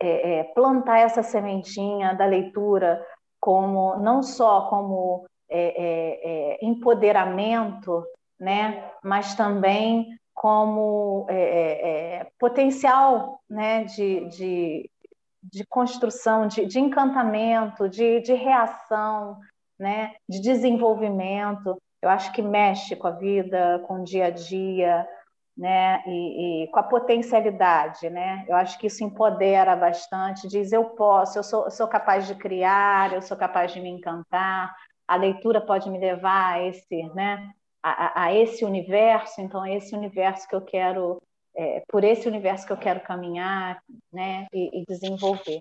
é, 0.00 0.40
é, 0.40 0.44
plantar 0.54 0.98
essa 0.98 1.22
sementinha 1.22 2.14
da 2.14 2.26
leitura 2.26 3.00
como 3.40 3.96
não 3.98 4.24
só 4.24 4.68
como 4.68 5.24
é, 5.50 5.60
é, 5.60 6.54
é, 6.54 6.58
empoderamento, 6.62 8.04
né? 8.38 8.84
mas 9.02 9.34
também 9.34 10.18
como 10.34 11.26
é, 11.28 12.20
é, 12.20 12.30
potencial 12.38 13.40
né? 13.48 13.84
de, 13.84 14.28
de, 14.28 14.90
de 15.42 15.66
construção, 15.66 16.46
de, 16.46 16.66
de 16.66 16.78
encantamento, 16.78 17.88
de, 17.88 18.20
de 18.20 18.34
reação, 18.34 19.38
né? 19.78 20.14
de 20.28 20.40
desenvolvimento. 20.40 21.80
Eu 22.00 22.10
acho 22.10 22.32
que 22.32 22.42
mexe 22.42 22.94
com 22.94 23.08
a 23.08 23.12
vida, 23.12 23.82
com 23.86 24.00
o 24.00 24.04
dia 24.04 24.26
a 24.26 24.30
dia, 24.30 25.06
né? 25.58 26.00
E, 26.06 26.64
e, 26.64 26.66
com 26.68 26.78
a 26.78 26.84
potencialidade, 26.84 28.08
né? 28.08 28.44
Eu 28.46 28.54
acho 28.54 28.78
que 28.78 28.86
isso 28.86 29.02
empodera 29.02 29.74
bastante, 29.74 30.46
diz 30.46 30.70
eu 30.70 30.84
posso, 30.84 31.36
eu 31.36 31.42
sou, 31.42 31.64
eu 31.64 31.70
sou 31.72 31.88
capaz 31.88 32.28
de 32.28 32.36
criar, 32.36 33.12
eu 33.12 33.20
sou 33.20 33.36
capaz 33.36 33.72
de 33.72 33.80
me 33.80 33.88
encantar, 33.88 34.72
a 35.08 35.16
leitura 35.16 35.60
pode 35.60 35.90
me 35.90 35.98
levar 35.98 36.52
a 36.52 36.62
esse, 36.62 37.02
né, 37.14 37.50
a, 37.82 38.24
a 38.24 38.34
esse 38.34 38.62
universo, 38.64 39.40
então 39.40 39.64
é 39.64 39.74
esse 39.74 39.96
universo 39.96 40.46
que 40.46 40.54
eu 40.54 40.60
quero, 40.60 41.22
é, 41.56 41.82
por 41.88 42.04
esse 42.04 42.28
universo 42.28 42.66
que 42.66 42.72
eu 42.72 42.76
quero 42.76 43.00
caminhar, 43.00 43.82
né, 44.12 44.46
e, 44.52 44.82
e 44.82 44.84
desenvolver. 44.86 45.60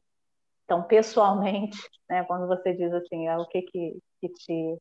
Então, 0.66 0.84
pessoalmente, 0.84 1.77
né, 2.10 2.25
quando 2.25 2.46
você 2.46 2.74
diz 2.74 2.92
assim, 2.94 3.27
ah, 3.30 3.39
o 3.39 3.48
que 3.48 3.62
que, 3.62 3.98
que 4.20 4.30
te 4.30 4.77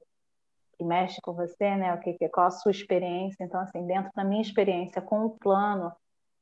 que 0.79 0.85
mexe 0.85 1.19
com 1.23 1.33
você, 1.33 1.75
né, 1.75 1.95
o 1.95 2.01
que, 2.01 2.13
que 2.15 2.29
qual 2.29 2.49
a 2.49 2.51
sua 2.51 2.71
experiência? 2.71 3.43
Então, 3.43 3.61
assim, 3.61 3.87
dentro 3.87 4.11
da 4.15 4.23
minha 4.23 4.43
experiência 4.43 5.01
com 5.01 5.25
o 5.25 5.31
plano, 5.39 5.91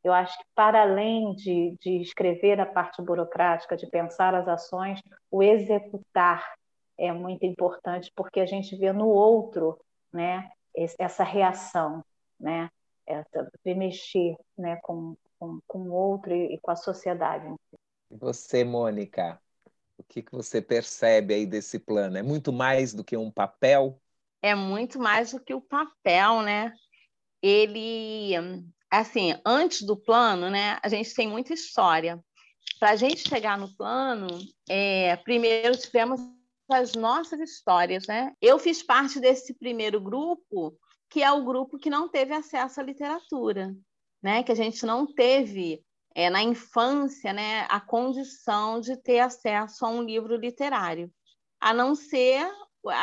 eu 0.02 0.12
acho 0.12 0.37
que 0.37 0.45
para 0.57 0.83
além 0.83 1.35
de, 1.37 1.76
de 1.81 2.00
escrever 2.00 2.59
a 2.59 2.66
parte 2.66 3.00
burocrática, 3.00 3.76
de 3.76 3.87
pensar 3.87 4.35
as 4.35 4.49
ações, 4.49 5.00
o 5.31 5.40
executar 5.40 6.45
é 6.99 7.13
muito 7.13 7.45
importante 7.45 8.13
porque 8.15 8.41
a 8.41 8.47
gente 8.47 8.77
vê 8.77 8.93
no 8.93 9.09
outro, 9.09 9.81
né, 10.13 10.51
essa 10.99 11.25
reação, 11.25 12.05
né, 12.39 12.71
essa 13.07 13.51
de 13.65 13.75
mexer, 13.75 14.37
né, 14.57 14.77
com, 14.83 15.17
com, 15.39 15.59
com 15.67 15.79
o 15.83 15.93
outro 15.93 16.33
e, 16.33 16.55
e 16.55 16.61
com 16.61 16.71
a 16.71 16.77
sociedade. 16.77 17.47
E 18.11 18.17
você, 18.17 18.65
Mônica, 18.65 19.41
o 19.99 20.03
que, 20.05 20.23
que 20.23 20.33
você 20.33 20.61
percebe 20.61 21.35
aí 21.35 21.47
desse 21.47 21.79
plano? 21.79 22.17
É 22.17 22.23
muito 22.23 22.53
mais 22.53 22.93
do 22.93 23.05
que 23.05 23.17
um 23.17 23.31
papel? 23.31 24.01
É 24.43 24.55
muito 24.55 24.99
mais 24.99 25.33
do 25.33 25.41
que 25.41 25.55
o 25.55 25.61
papel, 25.61 26.43
né? 26.43 26.73
Ele, 27.43 28.33
assim, 28.91 29.39
antes 29.45 29.83
do 29.83 29.97
plano, 29.97 30.51
né, 30.51 30.79
a 30.83 30.89
gente 30.89 31.15
tem 31.15 31.29
muita 31.29 31.55
história. 31.55 32.23
Para 32.79 32.91
a 32.91 32.97
gente 32.97 33.29
chegar 33.29 33.57
no 33.59 33.75
plano, 33.77 34.27
é, 34.69 35.17
primeiro 35.17 35.77
tivemos 35.77 36.21
as 36.71 36.94
nossas 36.94 37.40
histórias, 37.40 38.06
né? 38.06 38.33
Eu 38.40 38.59
fiz 38.59 38.83
parte 38.83 39.21
desse 39.21 39.54
primeiro 39.54 40.00
grupo, 40.00 40.76
que 41.11 41.23
é 41.23 41.30
o 41.30 41.44
grupo 41.44 41.78
que 41.78 41.90
não 41.90 42.09
teve 42.09 42.33
acesso 42.33 42.80
à 42.80 42.83
literatura, 42.83 43.75
né? 44.23 44.42
Que 44.42 44.52
a 44.52 44.56
gente 44.56 44.85
não 44.87 45.06
teve 45.06 45.85
é, 46.14 46.30
na 46.30 46.42
infância, 46.42 47.33
né, 47.33 47.66
a 47.68 47.80
condição 47.80 48.80
de 48.80 48.97
ter 48.97 49.18
acesso 49.18 49.85
a 49.85 49.88
um 49.88 50.02
livro 50.02 50.37
literário, 50.37 51.12
a 51.61 51.75
não 51.75 51.94
ser 51.94 52.49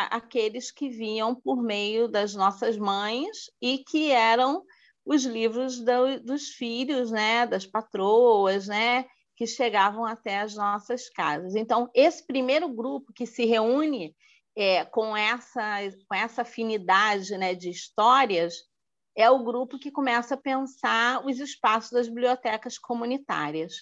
aqueles 0.09 0.71
que 0.71 0.89
vinham 0.89 1.35
por 1.35 1.61
meio 1.61 2.07
das 2.07 2.33
nossas 2.33 2.77
mães 2.77 3.49
e 3.61 3.79
que 3.79 4.11
eram 4.11 4.63
os 5.03 5.25
livros 5.25 5.79
do, 5.79 6.19
dos 6.23 6.49
filhos, 6.49 7.11
né, 7.11 7.45
das 7.47 7.65
patroas, 7.65 8.67
né, 8.67 9.05
que 9.41 9.47
chegavam 9.47 10.05
até 10.05 10.41
as 10.41 10.53
nossas 10.53 11.09
casas. 11.09 11.55
Então, 11.55 11.89
esse 11.95 12.23
primeiro 12.27 12.69
grupo 12.69 13.11
que 13.11 13.25
se 13.25 13.43
reúne 13.43 14.15
é, 14.55 14.85
com, 14.85 15.17
essa, 15.17 15.79
com 16.07 16.13
essa 16.13 16.43
afinidade 16.43 17.35
né, 17.39 17.55
de 17.55 17.71
histórias 17.71 18.53
é 19.17 19.31
o 19.31 19.43
grupo 19.43 19.79
que 19.79 19.89
começa 19.89 20.35
a 20.35 20.39
pensar 20.39 21.25
os 21.25 21.39
espaços 21.39 21.89
das 21.89 22.07
bibliotecas 22.07 22.77
comunitárias. 22.77 23.73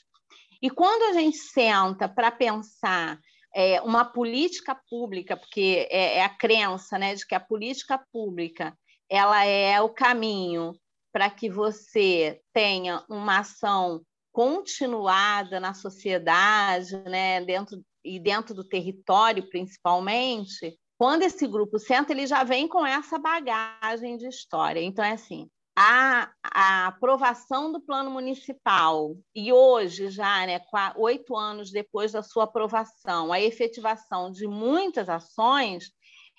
E 0.62 0.70
quando 0.70 1.10
a 1.10 1.20
gente 1.20 1.36
senta 1.36 2.08
para 2.08 2.32
pensar 2.32 3.20
é, 3.54 3.82
uma 3.82 4.06
política 4.06 4.80
pública, 4.89 5.36
porque 5.36 5.89
é, 5.92 6.20
é, 6.20 6.24
a 6.24 6.30
crença 6.30 6.98
né, 6.98 7.16
de 7.16 7.28
que 7.28 7.36
a 7.36 7.39
política 7.42 8.01
pública 8.13 8.74
ela 9.10 9.44
é 9.44 9.82
o 9.82 9.89
caminho 9.89 10.74
para 11.12 11.30
que 11.30 11.50
você 11.50 12.39
tenha 12.54 13.04
uma 13.10 13.39
ação 13.39 14.01
continuada 14.31 15.59
na 15.59 15.74
sociedade, 15.74 16.95
né, 17.03 17.43
dentro 17.43 17.83
e 18.03 18.19
dentro 18.19 18.53
do 18.55 18.63
território 18.63 19.50
principalmente, 19.50 20.77
quando 20.98 21.24
esse 21.24 21.48
grupo 21.48 21.79
senta, 21.79 22.12
ele 22.12 22.27
já 22.27 22.43
vem 22.43 22.67
com 22.67 22.86
essa 22.86 23.17
bagagem 23.17 24.17
de 24.17 24.27
história. 24.27 24.81
Então, 24.81 25.03
é 25.03 25.13
assim, 25.13 25.50
a, 25.74 26.29
a 26.43 26.88
aprovação 26.88 27.71
do 27.71 27.79
plano 27.79 28.12
municipal, 28.12 29.15
e 29.33 29.53
hoje 29.53 30.09
já, 30.09 30.45
né, 30.45 30.59
oito 30.98 31.38
anos 31.38 31.71
depois 31.71 32.12
da 32.12 32.21
sua 32.21 32.43
aprovação, 32.43 33.31
a 33.31 33.39
efetivação 33.39 34.29
de 34.29 34.45
muitas 34.45 35.07
ações, 35.07 35.89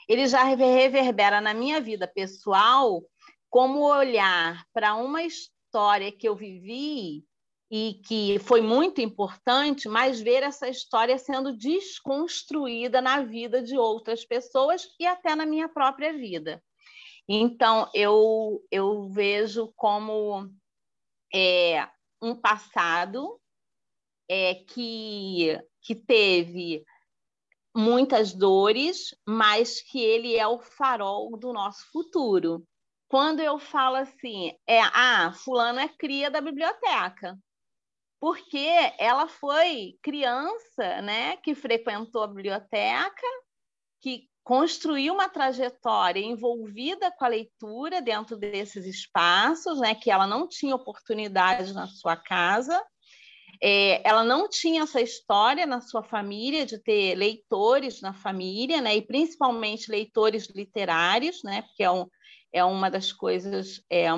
ele 0.06 0.26
já 0.26 0.44
reverbera 0.44 1.40
na 1.40 1.54
minha 1.54 1.80
vida 1.80 2.06
pessoal 2.06 3.02
como 3.48 3.80
olhar 3.80 4.62
para 4.74 4.94
uma 4.94 5.22
história 5.22 6.12
que 6.12 6.28
eu 6.28 6.36
vivi 6.36 7.24
e 7.70 8.00
que 8.04 8.38
foi 8.40 8.60
muito 8.60 9.00
importante, 9.00 9.88
mas 9.88 10.20
ver 10.20 10.42
essa 10.42 10.68
história 10.68 11.16
sendo 11.16 11.56
desconstruída 11.56 13.00
na 13.00 13.22
vida 13.22 13.62
de 13.62 13.78
outras 13.78 14.24
pessoas 14.24 14.88
e 14.98 15.06
até 15.06 15.36
na 15.36 15.46
minha 15.46 15.68
própria 15.68 16.12
vida. 16.12 16.60
Então, 17.28 17.88
eu, 17.94 18.60
eu 18.72 19.08
vejo 19.10 19.72
como 19.76 20.50
é, 21.32 21.88
um 22.20 22.34
passado 22.34 23.40
é, 24.28 24.54
que, 24.54 25.56
que 25.80 25.94
teve 25.94 26.84
muitas 27.72 28.34
dores, 28.34 29.14
mas 29.24 29.80
que 29.80 30.00
ele 30.00 30.36
é 30.36 30.46
o 30.46 30.58
farol 30.58 31.36
do 31.36 31.52
nosso 31.52 31.88
futuro. 31.92 32.66
Quando 33.08 33.38
eu 33.38 33.60
falo 33.60 33.94
assim, 33.94 34.56
é, 34.66 34.80
ah, 34.80 35.32
fulano 35.32 35.78
é 35.78 35.86
cria 35.86 36.28
da 36.28 36.40
biblioteca 36.40 37.38
porque 38.20 38.68
ela 38.98 39.26
foi 39.26 39.98
criança, 40.02 41.00
né, 41.00 41.38
que 41.38 41.54
frequentou 41.54 42.22
a 42.22 42.28
biblioteca, 42.28 43.26
que 44.00 44.28
construiu 44.44 45.14
uma 45.14 45.28
trajetória 45.28 46.20
envolvida 46.20 47.10
com 47.12 47.24
a 47.24 47.28
leitura 47.28 48.02
dentro 48.02 48.36
desses 48.36 48.84
espaços, 48.84 49.80
né, 49.80 49.94
que 49.94 50.10
ela 50.10 50.26
não 50.26 50.46
tinha 50.46 50.74
oportunidade 50.74 51.72
na 51.72 51.86
sua 51.86 52.14
casa, 52.14 52.84
é, 53.62 54.06
ela 54.06 54.24
não 54.24 54.48
tinha 54.48 54.82
essa 54.82 55.00
história 55.00 55.66
na 55.66 55.80
sua 55.80 56.02
família 56.02 56.64
de 56.64 56.78
ter 56.78 57.14
leitores 57.14 58.00
na 58.00 58.12
família, 58.12 58.80
né, 58.80 58.96
e 58.96 59.02
principalmente 59.02 59.90
leitores 59.90 60.46
literários, 60.46 61.42
né, 61.42 61.62
porque 61.62 61.82
é, 61.82 61.90
um, 61.90 62.06
é 62.52 62.64
uma 62.64 62.90
das 62.90 63.12
coisas 63.12 63.82
é, 63.90 64.08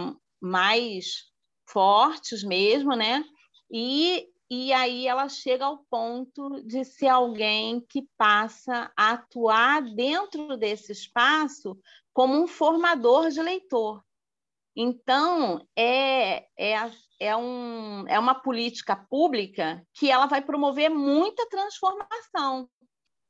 mais 0.40 1.30
fortes 1.68 2.42
mesmo, 2.42 2.96
né, 2.96 3.24
e, 3.72 4.28
e 4.50 4.70
aí 4.72 5.06
ela 5.06 5.30
chega 5.30 5.64
ao 5.64 5.78
ponto 5.90 6.62
de 6.62 6.84
ser 6.84 7.08
alguém 7.08 7.80
que 7.88 8.06
passa 8.18 8.92
a 8.94 9.12
atuar 9.12 9.80
dentro 9.94 10.58
desse 10.58 10.92
espaço 10.92 11.78
como 12.12 12.34
um 12.34 12.46
formador 12.46 13.30
de 13.30 13.40
leitor. 13.40 14.04
Então, 14.76 15.66
é, 15.76 16.46
é, 16.58 16.90
é, 17.18 17.36
um, 17.36 18.06
é 18.08 18.18
uma 18.18 18.34
política 18.34 18.94
pública 18.94 19.86
que 19.94 20.10
ela 20.10 20.26
vai 20.26 20.42
promover 20.42 20.90
muita 20.90 21.48
transformação. 21.48 22.68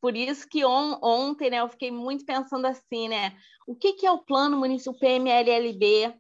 Por 0.01 0.17
isso 0.17 0.49
que 0.49 0.65
on, 0.65 0.99
ontem 1.01 1.51
né, 1.51 1.61
eu 1.61 1.69
fiquei 1.69 1.93
muito 1.93 2.25
pensando 2.25 2.67
assim, 2.67 3.09
né? 3.09 3.37
O 3.67 3.77
que, 3.77 3.93
que 3.93 4.05
é 4.07 4.11
o 4.11 4.25
plano 4.25 4.57
municipal 4.57 4.99
PMLLB, 4.99 6.13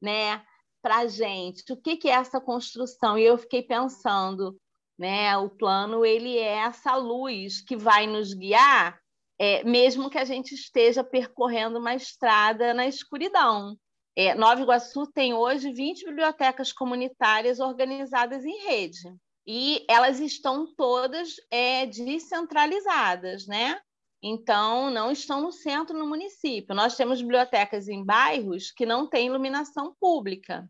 né? 0.00 0.44
Para 0.84 0.98
a 0.98 1.06
gente 1.06 1.72
o 1.72 1.76
que, 1.78 1.96
que 1.96 2.10
é 2.10 2.12
essa 2.12 2.38
construção. 2.38 3.16
E 3.16 3.24
eu 3.24 3.38
fiquei 3.38 3.62
pensando, 3.62 4.54
né? 4.98 5.34
O 5.38 5.48
plano 5.48 6.04
ele 6.04 6.36
é 6.36 6.58
essa 6.58 6.94
luz 6.94 7.62
que 7.62 7.74
vai 7.74 8.06
nos 8.06 8.34
guiar, 8.34 9.00
é, 9.38 9.64
mesmo 9.64 10.10
que 10.10 10.18
a 10.18 10.26
gente 10.26 10.54
esteja 10.54 11.02
percorrendo 11.02 11.78
uma 11.78 11.94
estrada 11.94 12.74
na 12.74 12.86
escuridão. 12.86 13.78
É, 14.14 14.34
Nova 14.34 14.60
Iguaçu 14.60 15.06
tem 15.06 15.32
hoje 15.32 15.72
20 15.72 16.04
bibliotecas 16.04 16.70
comunitárias 16.70 17.60
organizadas 17.60 18.44
em 18.44 18.66
rede. 18.66 19.08
E 19.46 19.86
elas 19.88 20.20
estão 20.20 20.66
todas 20.76 21.36
é, 21.50 21.86
descentralizadas, 21.86 23.46
né? 23.46 23.80
Então, 24.22 24.90
não 24.90 25.10
estão 25.10 25.40
no 25.40 25.52
centro, 25.52 25.96
no 25.96 26.06
município. 26.06 26.74
Nós 26.74 26.94
temos 26.94 27.20
bibliotecas 27.20 27.88
em 27.88 28.04
bairros 28.04 28.70
que 28.70 28.84
não 28.84 29.06
têm 29.06 29.26
iluminação 29.26 29.94
pública. 29.98 30.66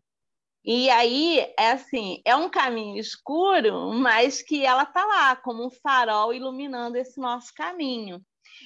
E 0.65 0.89
aí, 0.89 1.39
é 1.59 1.71
assim, 1.73 2.21
é 2.25 2.35
um 2.35 2.49
caminho 2.49 2.97
escuro, 2.97 3.93
mas 3.93 4.41
que 4.41 4.65
ela 4.65 4.81
está 4.81 5.05
lá 5.05 5.35
como 5.35 5.63
um 5.63 5.69
farol 5.69 6.33
iluminando 6.33 6.97
esse 6.97 7.19
nosso 7.19 7.53
caminho. 7.53 8.19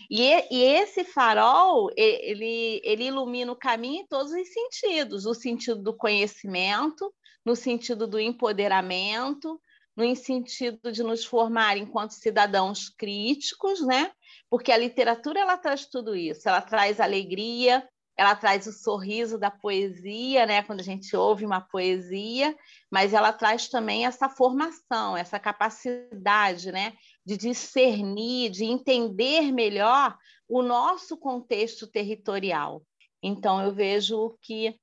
E, 0.10 0.24
e, 0.50 0.64
esse 0.64 1.04
farol, 1.04 1.90
ele, 1.98 2.80
ele 2.86 3.06
ilumina 3.06 3.52
o 3.52 3.56
caminho 3.56 4.04
em 4.04 4.08
todos 4.08 4.32
os 4.32 4.48
sentidos, 4.54 5.26
no 5.26 5.34
sentido 5.34 5.82
do 5.82 5.94
conhecimento, 5.94 7.14
no 7.46 7.54
sentido 7.56 8.08
do 8.08 8.20
empoderamento, 8.20 9.60
no 9.96 10.16
sentido 10.16 10.92
de 10.94 11.04
nos 11.04 11.26
formar 11.26 11.76
enquanto 11.76 12.12
cidadãos 12.12 12.88
críticos, 12.90 13.86
né? 13.86 14.12
Porque 14.50 14.72
a 14.72 14.78
literatura 14.78 15.42
ela 15.42 15.58
traz 15.58 15.86
tudo 15.86 16.16
isso, 16.16 16.48
ela 16.48 16.62
traz 16.62 17.02
alegria, 17.02 17.86
ela 18.20 18.36
traz 18.36 18.68
o 18.68 18.74
sorriso 18.74 19.40
da 19.40 19.50
poesia, 19.50 20.46
né, 20.46 20.62
quando 20.62 20.82
a 20.82 20.84
gente 20.84 21.16
ouve 21.16 21.46
uma 21.46 21.62
poesia, 21.62 22.54
mas 22.92 23.14
ela 23.14 23.32
traz 23.32 23.70
também 23.70 24.06
essa 24.06 24.28
formação, 24.28 25.16
essa 25.16 25.40
capacidade, 25.40 26.70
né, 26.70 26.98
de 27.26 27.38
discernir, 27.38 28.50
de 28.50 28.66
entender 28.66 29.54
melhor 29.54 30.18
o 30.50 30.62
nosso 30.62 31.16
contexto 31.16 31.88
territorial. 31.88 32.84
Então 33.24 33.64
eu 33.64 33.74
vejo 33.74 34.38
que 34.42 34.78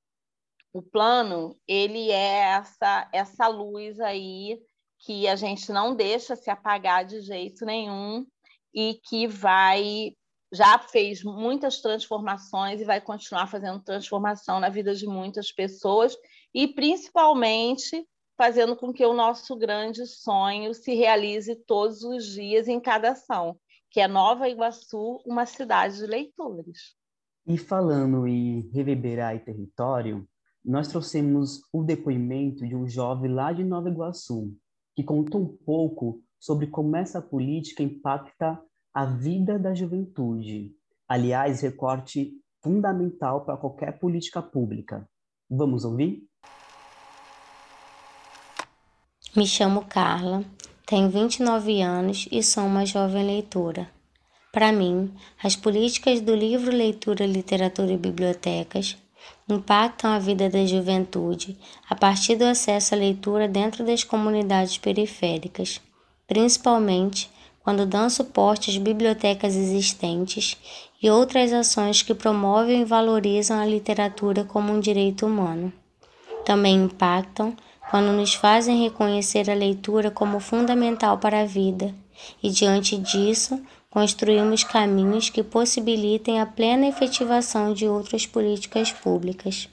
o 0.73 0.81
plano, 0.81 1.55
ele 1.67 2.09
é 2.09 2.39
essa 2.39 3.07
essa 3.13 3.47
luz 3.47 3.99
aí 3.99 4.59
que 4.97 5.27
a 5.27 5.35
gente 5.35 5.71
não 5.71 5.95
deixa 5.95 6.35
se 6.35 6.49
apagar 6.49 7.05
de 7.05 7.21
jeito 7.21 7.63
nenhum 7.67 8.25
e 8.73 8.99
que 9.07 9.27
vai 9.27 10.16
já 10.51 10.79
fez 10.79 11.23
muitas 11.23 11.81
transformações 11.81 12.79
e 12.79 12.85
vai 12.85 13.01
continuar 13.01 13.47
fazendo 13.47 13.83
transformação 13.83 14.59
na 14.59 14.69
vida 14.69 14.93
de 14.93 15.05
muitas 15.05 15.51
pessoas 15.51 16.15
e 16.53 16.67
principalmente 16.67 18.07
fazendo 18.37 18.75
com 18.75 18.93
que 18.93 19.05
o 19.05 19.13
nosso 19.13 19.55
grande 19.55 20.05
sonho 20.05 20.73
se 20.73 20.93
realize 20.93 21.55
todos 21.65 22.03
os 22.03 22.25
dias 22.25 22.67
em 22.67 22.79
cada 22.79 23.11
ação, 23.11 23.57
que 23.89 23.99
é 23.99 24.07
Nova 24.07 24.47
Iguaçu, 24.47 25.21
uma 25.25 25.45
cidade 25.45 25.97
de 25.97 26.05
leitores. 26.05 26.95
E 27.45 27.57
falando 27.57 28.27
em 28.27 28.69
reverberar 28.73 29.35
e 29.35 29.39
território, 29.39 30.27
nós 30.63 30.87
trouxemos 30.87 31.61
o 31.73 31.83
depoimento 31.83 32.67
de 32.67 32.75
um 32.75 32.87
jovem 32.87 33.31
lá 33.31 33.51
de 33.51 33.63
Nova 33.63 33.89
Iguaçu, 33.89 34.53
que 34.95 35.03
contou 35.03 35.41
um 35.41 35.57
pouco 35.65 36.21
sobre 36.39 36.67
como 36.67 36.95
essa 36.95 37.21
política 37.21 37.81
impacta 37.81 38.61
a 38.97 39.05
vida 39.05 39.59
da 39.59 39.75
juventude. 39.75 40.75
Aliás, 41.07 41.61
recorte 41.61 42.31
fundamental 42.63 43.45
para 43.45 43.55
qualquer 43.55 43.99
política 43.99 44.41
pública. 44.41 45.07
Vamos 45.47 45.85
ouvir? 45.85 46.27
Me 49.35 49.45
chamo 49.45 49.85
Carla, 49.85 50.43
tenho 50.83 51.11
29 51.11 51.79
anos 51.79 52.27
e 52.31 52.41
sou 52.41 52.65
uma 52.65 52.87
jovem 52.87 53.23
leitora. 53.23 53.87
Para 54.51 54.71
mim, 54.71 55.13
as 55.43 55.55
políticas 55.55 56.19
do 56.19 56.33
livro, 56.33 56.75
leitura, 56.75 57.23
literatura 57.23 57.91
e 57.91 57.97
bibliotecas 57.97 58.97
impactam 59.47 60.09
a 60.09 60.17
vida 60.17 60.49
da 60.49 60.65
juventude 60.65 61.55
a 61.87 61.93
partir 61.93 62.35
do 62.35 62.45
acesso 62.45 62.95
à 62.95 62.97
leitura 62.97 63.47
dentro 63.47 63.85
das 63.85 64.03
comunidades 64.03 64.79
periféricas, 64.79 65.79
principalmente 66.25 67.36
quando 67.67 67.85
dão 67.85 68.09
suporte 68.09 68.71
às 68.71 68.77
bibliotecas 68.77 69.53
existentes 69.53 70.55
e 71.03 71.09
outras 71.09 71.51
ações 71.51 72.01
que 72.01 72.13
promovem 72.15 72.79
e 72.79 72.85
valorizam 72.85 73.59
a 73.59 73.65
literatura 73.65 74.45
como 74.45 74.71
um 74.71 74.79
direito 74.79 75.25
humano. 75.25 75.73
Também 76.45 76.85
impactam 76.85 77.53
quando 77.91 78.13
nos 78.13 78.33
fazem 78.33 78.81
reconhecer 78.83 79.51
a 79.51 79.53
leitura 79.53 80.09
como 80.09 80.39
fundamental 80.39 81.17
para 81.17 81.41
a 81.41 81.45
vida 81.45 81.93
e, 82.41 82.49
diante 82.49 82.95
disso, 82.95 83.61
construímos 83.89 84.63
caminhos 84.63 85.29
que 85.29 85.43
possibilitem 85.43 86.39
a 86.39 86.45
plena 86.45 86.87
efetivação 86.87 87.73
de 87.73 87.85
outras 87.85 88.25
políticas 88.25 88.93
públicas. 88.93 89.67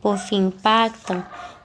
Por 0.00 0.16
fim, 0.16 0.46
impactam 0.46 1.22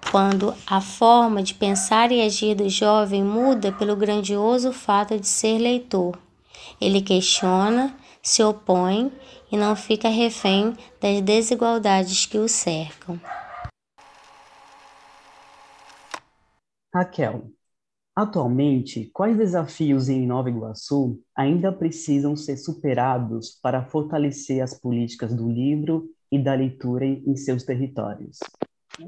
quando 0.10 0.54
a 0.66 0.82
forma 0.82 1.44
de 1.44 1.54
pensar 1.54 2.12
e 2.12 2.22
agir 2.22 2.56
do 2.56 2.68
jovem 2.70 3.24
muda 3.24 3.72
pelo 3.72 3.96
grandioso 3.96 4.72
fato 4.72 5.20
de 5.20 5.28
ser 5.28 5.58
leitor. 5.58 6.18
Ele 6.80 7.02
questiona, 7.02 7.96
se 8.22 8.44
opõe 8.44 9.12
e 9.52 9.58
não 9.58 9.76
fica 9.76 10.10
refém 10.10 10.74
das 11.00 11.22
desigualdades 11.22 12.26
que 12.26 12.38
o 12.38 12.48
cercam. 12.48 13.20
Raquel, 16.94 17.50
atualmente, 18.16 19.10
quais 19.14 19.38
desafios 19.38 20.10
em 20.10 20.28
Nova 20.28 20.50
Iguaçu 20.50 21.22
ainda 21.36 21.72
precisam 21.72 22.36
ser 22.36 22.58
superados 22.58 23.52
para 23.62 23.86
fortalecer 23.86 24.62
as 24.62 24.78
políticas 24.78 25.34
do 25.34 25.50
livro 25.50 26.10
e 26.32 26.38
da 26.38 26.54
leitura 26.54 27.06
em 27.06 27.36
seus 27.36 27.64
territórios? 27.64 28.40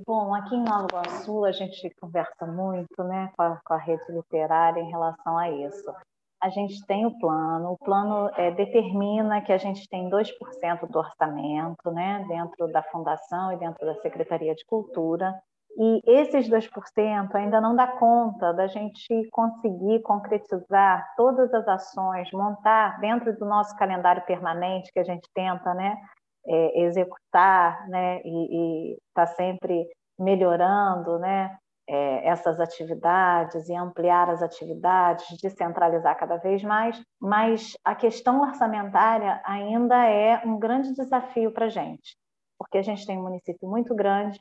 Bom, 0.05 0.33
aqui 0.33 0.55
em 0.55 0.63
Nova 0.63 0.87
Iguaçu 0.89 1.45
a 1.45 1.51
gente 1.51 1.89
conversa 2.01 2.45
muito 2.45 3.03
né, 3.03 3.31
com, 3.37 3.43
a, 3.43 3.61
com 3.63 3.73
a 3.73 3.77
rede 3.77 4.03
literária 4.11 4.79
em 4.79 4.89
relação 4.89 5.37
a 5.37 5.49
isso. 5.49 5.93
A 6.41 6.49
gente 6.49 6.85
tem 6.85 7.05
o 7.05 7.17
plano, 7.19 7.71
o 7.71 7.77
plano 7.77 8.29
é, 8.35 8.51
determina 8.51 9.41
que 9.41 9.53
a 9.53 9.57
gente 9.57 9.87
tem 9.87 10.09
2% 10.09 10.87
do 10.89 10.99
orçamento 10.99 11.91
né, 11.91 12.25
dentro 12.27 12.67
da 12.71 12.83
fundação 12.83 13.53
e 13.53 13.57
dentro 13.57 13.85
da 13.85 13.95
Secretaria 14.01 14.53
de 14.53 14.65
Cultura, 14.65 15.33
e 15.77 16.01
esses 16.05 16.49
2% 16.49 17.33
ainda 17.33 17.59
não 17.59 17.75
dá 17.75 17.87
conta 17.87 18.53
da 18.53 18.67
gente 18.67 19.27
conseguir 19.31 20.01
concretizar 20.01 21.13
todas 21.15 21.51
as 21.53 21.67
ações, 21.67 22.29
montar 22.31 22.99
dentro 22.99 23.35
do 23.37 23.45
nosso 23.45 23.75
calendário 23.77 24.23
permanente 24.25 24.91
que 24.91 24.99
a 24.99 25.03
gente 25.03 25.27
tenta 25.33 25.73
né, 25.73 25.97
é, 26.45 26.81
executar 26.81 27.87
né, 27.87 28.21
e 28.23 28.97
está 29.09 29.25
sempre 29.27 29.87
melhorando 30.19 31.17
né, 31.19 31.57
é, 31.87 32.27
essas 32.27 32.59
atividades 32.59 33.67
e 33.67 33.75
ampliar 33.75 34.29
as 34.29 34.41
atividades, 34.41 35.37
descentralizar 35.41 36.17
cada 36.17 36.37
vez 36.37 36.63
mais, 36.63 37.01
mas 37.19 37.73
a 37.83 37.95
questão 37.95 38.41
orçamentária 38.41 39.41
ainda 39.45 40.05
é 40.07 40.41
um 40.45 40.57
grande 40.57 40.93
desafio 40.93 41.51
para 41.51 41.65
a 41.65 41.69
gente, 41.69 42.15
porque 42.57 42.77
a 42.77 42.81
gente 42.81 43.05
tem 43.05 43.17
um 43.17 43.23
município 43.23 43.67
muito 43.67 43.93
grande, 43.95 44.39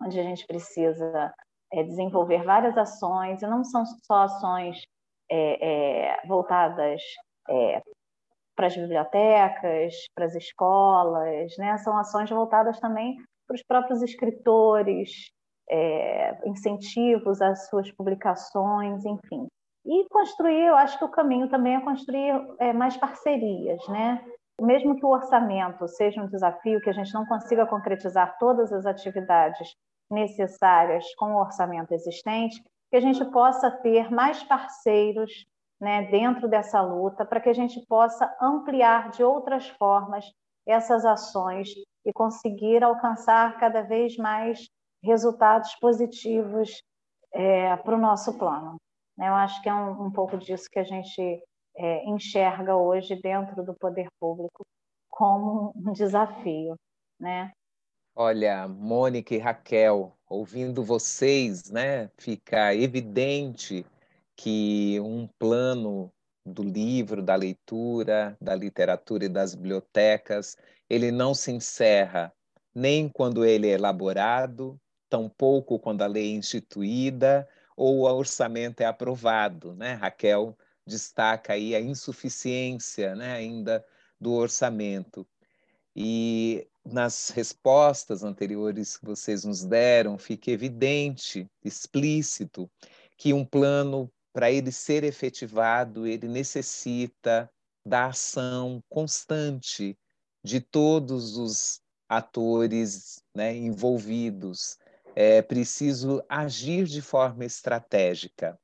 onde 0.00 0.18
a 0.18 0.22
gente 0.22 0.46
precisa 0.46 1.32
é, 1.72 1.82
desenvolver 1.82 2.42
várias 2.44 2.76
ações, 2.76 3.42
e 3.42 3.46
não 3.46 3.64
são 3.64 3.84
só 3.86 4.22
ações 4.22 4.82
é, 5.30 6.14
é, 6.14 6.26
voltadas 6.26 7.02
é, 7.48 7.82
para 8.56 8.66
as 8.66 8.76
bibliotecas, 8.76 9.94
para 10.14 10.26
as 10.26 10.34
escolas, 10.34 11.56
né? 11.58 11.76
são 11.78 11.96
ações 11.96 12.30
voltadas 12.30 12.78
também 12.80 13.16
para 13.46 13.54
os 13.54 13.62
próprios 13.62 14.02
escritores, 14.02 15.30
é, 15.70 16.48
incentivos 16.48 17.40
às 17.40 17.68
suas 17.68 17.90
publicações, 17.92 19.04
enfim. 19.04 19.46
E 19.84 20.08
construir, 20.08 20.66
eu 20.66 20.76
acho 20.76 20.98
que 20.98 21.04
o 21.04 21.10
caminho 21.10 21.48
também 21.48 21.74
é 21.74 21.80
construir 21.80 22.32
é, 22.60 22.72
mais 22.72 22.96
parcerias, 22.96 23.86
né? 23.88 24.24
Mesmo 24.60 24.94
que 24.96 25.04
o 25.04 25.10
orçamento 25.10 25.88
seja 25.88 26.22
um 26.22 26.28
desafio, 26.28 26.80
que 26.80 26.90
a 26.90 26.92
gente 26.92 27.12
não 27.12 27.26
consiga 27.26 27.66
concretizar 27.66 28.36
todas 28.38 28.72
as 28.72 28.86
atividades 28.86 29.74
necessárias 30.10 31.04
com 31.16 31.32
o 31.32 31.40
orçamento 31.40 31.92
existente, 31.92 32.62
que 32.90 32.96
a 32.96 33.00
gente 33.00 33.24
possa 33.32 33.70
ter 33.70 34.10
mais 34.10 34.42
parceiros 34.44 35.46
né, 35.82 36.04
dentro 36.04 36.48
dessa 36.48 36.80
luta, 36.80 37.26
para 37.26 37.40
que 37.40 37.48
a 37.48 37.52
gente 37.52 37.84
possa 37.88 38.32
ampliar 38.40 39.10
de 39.10 39.24
outras 39.24 39.68
formas 39.70 40.24
essas 40.64 41.04
ações 41.04 41.70
e 42.06 42.12
conseguir 42.12 42.84
alcançar 42.84 43.58
cada 43.58 43.82
vez 43.82 44.16
mais 44.16 44.68
resultados 45.02 45.74
positivos 45.80 46.80
é, 47.32 47.76
para 47.78 47.96
o 47.96 48.00
nosso 48.00 48.38
plano. 48.38 48.76
Né? 49.18 49.28
Eu 49.28 49.34
acho 49.34 49.60
que 49.60 49.68
é 49.68 49.74
um, 49.74 50.06
um 50.06 50.12
pouco 50.12 50.38
disso 50.38 50.68
que 50.70 50.78
a 50.78 50.84
gente 50.84 51.42
é, 51.76 52.08
enxerga 52.08 52.76
hoje 52.76 53.20
dentro 53.20 53.64
do 53.64 53.74
poder 53.74 54.06
público 54.20 54.64
como 55.10 55.72
um 55.74 55.92
desafio, 55.92 56.76
né? 57.18 57.50
Olha, 58.14 58.68
Mônica 58.68 59.34
e 59.34 59.38
Raquel, 59.38 60.12
ouvindo 60.28 60.84
vocês, 60.84 61.70
né, 61.70 62.08
fica 62.18 62.74
evidente 62.74 63.84
que 64.36 64.98
um 65.00 65.28
plano 65.38 66.12
do 66.44 66.62
livro, 66.62 67.22
da 67.22 67.34
leitura, 67.34 68.36
da 68.40 68.54
literatura 68.54 69.24
e 69.24 69.28
das 69.28 69.54
bibliotecas, 69.54 70.56
ele 70.88 71.10
não 71.10 71.34
se 71.34 71.52
encerra 71.52 72.32
nem 72.74 73.08
quando 73.08 73.44
ele 73.44 73.68
é 73.68 73.72
elaborado, 73.72 74.80
tampouco 75.08 75.78
quando 75.78 76.02
a 76.02 76.06
lei 76.06 76.32
é 76.32 76.36
instituída 76.36 77.48
ou 77.76 78.00
o 78.00 78.02
orçamento 78.02 78.80
é 78.80 78.86
aprovado, 78.86 79.74
né? 79.74 79.94
Raquel 79.94 80.56
destaca 80.86 81.52
aí 81.52 81.74
a 81.74 81.80
insuficiência, 81.80 83.14
né, 83.14 83.32
ainda 83.32 83.84
do 84.20 84.32
orçamento. 84.32 85.26
E 85.94 86.66
nas 86.84 87.30
respostas 87.30 88.22
anteriores 88.22 88.96
que 88.96 89.04
vocês 89.04 89.44
nos 89.44 89.64
deram, 89.64 90.18
fica 90.18 90.50
evidente, 90.50 91.48
explícito, 91.64 92.70
que 93.16 93.32
um 93.32 93.44
plano, 93.44 94.10
para 94.32 94.50
ele 94.50 94.72
ser 94.72 95.04
efetivado, 95.04 96.06
ele 96.06 96.26
necessita 96.26 97.50
da 97.84 98.06
ação 98.06 98.82
constante 98.88 99.98
de 100.44 100.60
todos 100.60 101.36
os 101.36 101.80
atores 102.08 103.22
né, 103.34 103.54
envolvidos. 103.54 104.78
É 105.14 105.42
preciso 105.42 106.24
agir 106.28 106.84
de 106.84 107.02
forma 107.02 107.44
estratégica. 107.44 108.58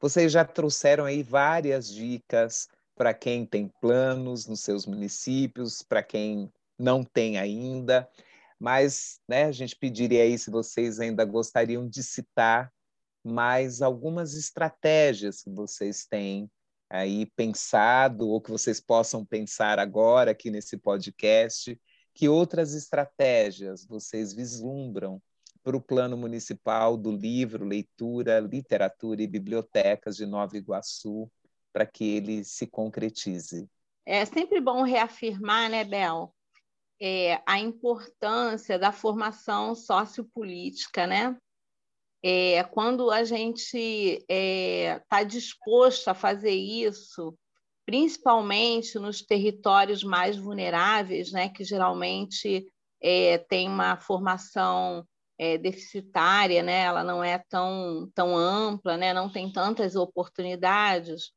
Vocês 0.00 0.30
já 0.30 0.44
trouxeram 0.44 1.04
aí 1.04 1.22
várias 1.22 1.88
dicas 1.88 2.68
para 2.94 3.14
quem 3.14 3.46
tem 3.46 3.68
planos 3.80 4.46
nos 4.46 4.60
seus 4.60 4.86
municípios, 4.86 5.82
para 5.82 6.02
quem 6.02 6.52
não 6.78 7.02
tem 7.02 7.38
ainda, 7.38 8.08
mas 8.58 9.20
né, 9.28 9.44
a 9.44 9.52
gente 9.52 9.76
pediria 9.76 10.22
aí 10.22 10.38
se 10.38 10.50
vocês 10.50 11.00
ainda 11.00 11.24
gostariam 11.24 11.88
de 11.88 12.02
citar 12.02 12.72
mais 13.26 13.82
algumas 13.82 14.34
estratégias 14.34 15.42
que 15.42 15.50
vocês 15.50 16.06
têm 16.06 16.50
aí 16.88 17.26
pensado 17.34 18.28
ou 18.28 18.40
que 18.40 18.50
vocês 18.50 18.80
possam 18.80 19.24
pensar 19.24 19.78
agora 19.78 20.30
aqui 20.30 20.50
nesse 20.50 20.76
podcast, 20.76 21.78
que 22.14 22.28
outras 22.28 22.74
estratégias 22.74 23.84
vocês 23.84 24.32
vislumbram 24.32 25.20
para 25.62 25.76
o 25.76 25.80
plano 25.80 26.16
municipal 26.16 26.96
do 26.96 27.10
livro, 27.10 27.64
leitura, 27.64 28.38
literatura 28.38 29.20
e 29.20 29.26
bibliotecas 29.26 30.16
de 30.16 30.24
Nova 30.24 30.56
Iguaçu, 30.56 31.28
para 31.72 31.84
que 31.84 32.04
ele 32.04 32.44
se 32.44 32.68
concretize. 32.68 33.68
É 34.06 34.24
sempre 34.24 34.60
bom 34.60 34.82
reafirmar, 34.82 35.68
né, 35.68 35.82
Bel, 35.82 36.32
é, 37.00 37.42
a 37.44 37.58
importância 37.58 38.78
da 38.78 38.92
formação 38.92 39.74
sociopolítica, 39.74 41.06
né? 41.06 41.36
É, 42.22 42.64
quando 42.64 43.10
a 43.10 43.24
gente 43.24 43.76
está 43.76 44.24
é, 44.28 45.02
tá 45.08 45.22
disposto 45.22 46.08
a 46.08 46.14
fazer 46.14 46.54
isso, 46.54 47.36
principalmente 47.84 48.98
nos 48.98 49.22
territórios 49.22 50.02
mais 50.02 50.36
vulneráveis, 50.36 51.30
né, 51.30 51.48
que 51.48 51.62
geralmente 51.62 52.66
é, 53.00 53.38
tem 53.38 53.68
uma 53.68 53.96
formação 53.96 55.06
é, 55.38 55.56
deficitária, 55.56 56.62
né, 56.62 56.82
ela 56.82 57.04
não 57.04 57.22
é 57.22 57.38
tão, 57.48 58.10
tão 58.14 58.36
ampla, 58.36 58.96
né, 58.96 59.14
não 59.14 59.30
tem 59.30 59.52
tantas 59.52 59.94
oportunidades, 59.94 61.30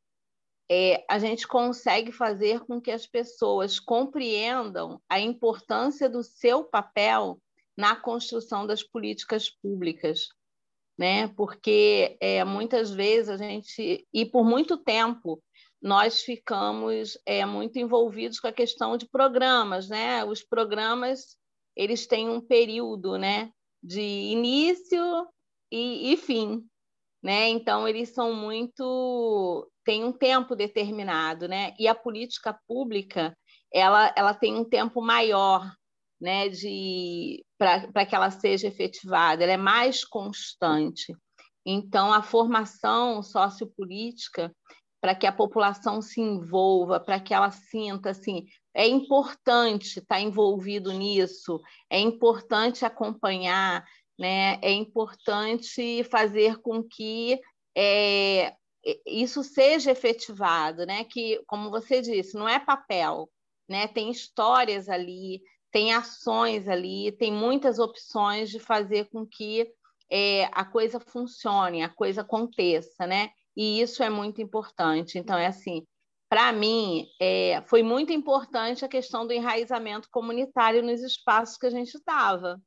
é, 0.71 1.03
a 1.09 1.17
gente 1.17 1.47
consegue 1.47 2.11
fazer 2.11 2.61
com 2.61 2.79
que 2.79 2.91
as 2.91 3.07
pessoas 3.07 3.79
compreendam 3.79 5.01
a 5.09 5.19
importância 5.19 6.07
do 6.07 6.23
seu 6.23 6.63
papel 6.63 7.39
na 7.75 7.95
construção 7.95 8.67
das 8.67 8.83
políticas 8.83 9.49
públicas, 9.49 10.29
né? 10.99 11.29
Porque 11.29 12.17
é, 12.19 12.43
muitas 12.43 12.91
vezes 12.91 13.29
a 13.29 13.37
gente 13.37 14.05
e 14.13 14.25
por 14.25 14.43
muito 14.43 14.75
tempo 14.75 15.41
nós 15.81 16.21
ficamos 16.21 17.17
é, 17.25 17.45
muito 17.45 17.79
envolvidos 17.79 18.37
com 18.37 18.47
a 18.47 18.51
questão 18.51 18.97
de 18.97 19.07
programas, 19.07 19.87
né? 19.87 20.25
Os 20.25 20.43
programas 20.43 21.37
eles 21.73 22.05
têm 22.05 22.29
um 22.29 22.41
período, 22.41 23.17
né? 23.17 23.49
De 23.81 24.01
início 24.01 25.25
e, 25.71 26.11
e 26.11 26.17
fim, 26.17 26.65
né? 27.23 27.47
Então 27.47 27.87
eles 27.87 28.09
são 28.09 28.33
muito 28.33 29.71
tem 29.85 30.03
um 30.03 30.11
tempo 30.11 30.53
determinado, 30.53 31.47
né? 31.47 31.73
E 31.79 31.87
a 31.87 31.95
política 31.95 32.59
pública 32.67 33.33
ela, 33.73 34.13
ela 34.17 34.33
tem 34.33 34.53
um 34.53 34.65
tempo 34.65 35.01
maior, 35.01 35.65
né? 36.19 36.49
De 36.49 37.41
para 37.59 38.05
que 38.05 38.15
ela 38.15 38.31
seja 38.31 38.67
efetivada, 38.67 39.43
ela 39.43 39.51
é 39.51 39.57
mais 39.57 40.05
constante. 40.05 41.13
Então, 41.65 42.13
a 42.13 42.23
formação 42.23 43.21
sociopolítica, 43.21 44.55
para 45.01 45.13
que 45.13 45.27
a 45.27 45.31
população 45.31 46.01
se 46.01 46.21
envolva, 46.21 47.01
para 47.01 47.19
que 47.19 47.33
ela 47.33 47.51
sinta 47.51 48.11
assim, 48.11 48.47
é 48.73 48.87
importante 48.87 49.99
estar 49.99 50.21
envolvido 50.21 50.93
nisso, 50.93 51.59
é 51.89 51.99
importante 51.99 52.85
acompanhar, 52.85 53.85
né? 54.17 54.57
é 54.61 54.71
importante 54.71 56.03
fazer 56.05 56.57
com 56.61 56.81
que 56.81 57.39
é, 57.77 58.53
isso 59.05 59.43
seja 59.43 59.91
efetivado, 59.91 60.85
né? 60.85 61.03
que, 61.03 61.41
como 61.45 61.69
você 61.69 62.01
disse, 62.01 62.35
não 62.35 62.47
é 62.47 62.57
papel, 62.57 63.29
né? 63.67 63.87
tem 63.87 64.09
histórias 64.09 64.87
ali, 64.87 65.41
tem 65.71 65.93
ações 65.93 66.67
ali, 66.67 67.11
tem 67.11 67.31
muitas 67.31 67.79
opções 67.79 68.49
de 68.49 68.59
fazer 68.59 69.09
com 69.09 69.25
que 69.25 69.67
é, 70.11 70.45
a 70.51 70.65
coisa 70.65 70.99
funcione, 70.99 71.83
a 71.83 71.89
coisa 71.89 72.21
aconteça, 72.21 73.05
né? 73.05 73.29
E 73.55 73.81
isso 73.81 74.01
é 74.01 74.09
muito 74.09 74.41
importante. 74.41 75.17
Então, 75.17 75.37
é 75.37 75.47
assim, 75.47 75.85
para 76.29 76.51
mim, 76.51 77.07
é, 77.19 77.61
foi 77.67 77.83
muito 77.83 78.13
importante 78.13 78.85
a 78.85 78.89
questão 78.89 79.25
do 79.25 79.33
enraizamento 79.33 80.07
comunitário 80.11 80.83
nos 80.83 81.01
espaços 81.01 81.57
que 81.57 81.65
a 81.65 81.71
gente 81.71 81.95
estava, 81.95 82.59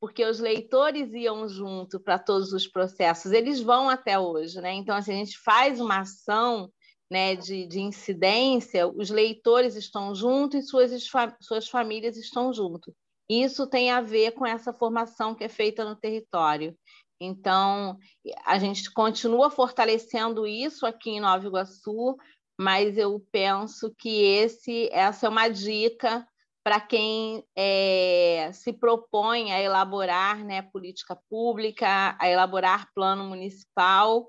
porque 0.00 0.24
os 0.24 0.40
leitores 0.40 1.12
iam 1.14 1.48
junto 1.48 2.00
para 2.00 2.18
todos 2.18 2.52
os 2.52 2.66
processos, 2.66 3.32
eles 3.32 3.60
vão 3.60 3.88
até 3.88 4.18
hoje, 4.18 4.60
né? 4.60 4.72
Então, 4.72 4.94
assim, 4.96 5.12
a 5.12 5.24
gente 5.24 5.38
faz 5.38 5.80
uma 5.80 6.00
ação 6.00 6.70
né, 7.10 7.36
de, 7.36 7.66
de 7.66 7.80
incidência, 7.80 8.86
os 8.88 9.10
leitores 9.10 9.76
estão 9.76 10.14
juntos 10.14 10.64
e 10.64 10.66
suas, 10.66 11.08
suas 11.40 11.68
famílias 11.68 12.16
estão 12.16 12.52
juntos. 12.52 12.92
Isso 13.28 13.66
tem 13.66 13.90
a 13.90 14.00
ver 14.00 14.32
com 14.32 14.46
essa 14.46 14.72
formação 14.72 15.34
que 15.34 15.44
é 15.44 15.48
feita 15.48 15.84
no 15.84 15.96
território. 15.96 16.76
Então, 17.20 17.98
a 18.44 18.58
gente 18.58 18.92
continua 18.92 19.50
fortalecendo 19.50 20.46
isso 20.46 20.84
aqui 20.86 21.10
em 21.10 21.20
Nova 21.20 21.46
Iguaçu, 21.46 22.16
mas 22.58 22.96
eu 22.98 23.24
penso 23.32 23.94
que 23.98 24.22
esse, 24.22 24.88
essa 24.92 25.26
é 25.26 25.28
uma 25.28 25.48
dica 25.48 26.26
para 26.64 26.80
quem 26.80 27.44
é, 27.56 28.50
se 28.52 28.72
propõe 28.72 29.52
a 29.52 29.62
elaborar 29.62 30.44
né, 30.44 30.62
política 30.62 31.16
pública, 31.30 32.16
a 32.20 32.28
elaborar 32.28 32.90
plano 32.92 33.24
municipal, 33.24 34.28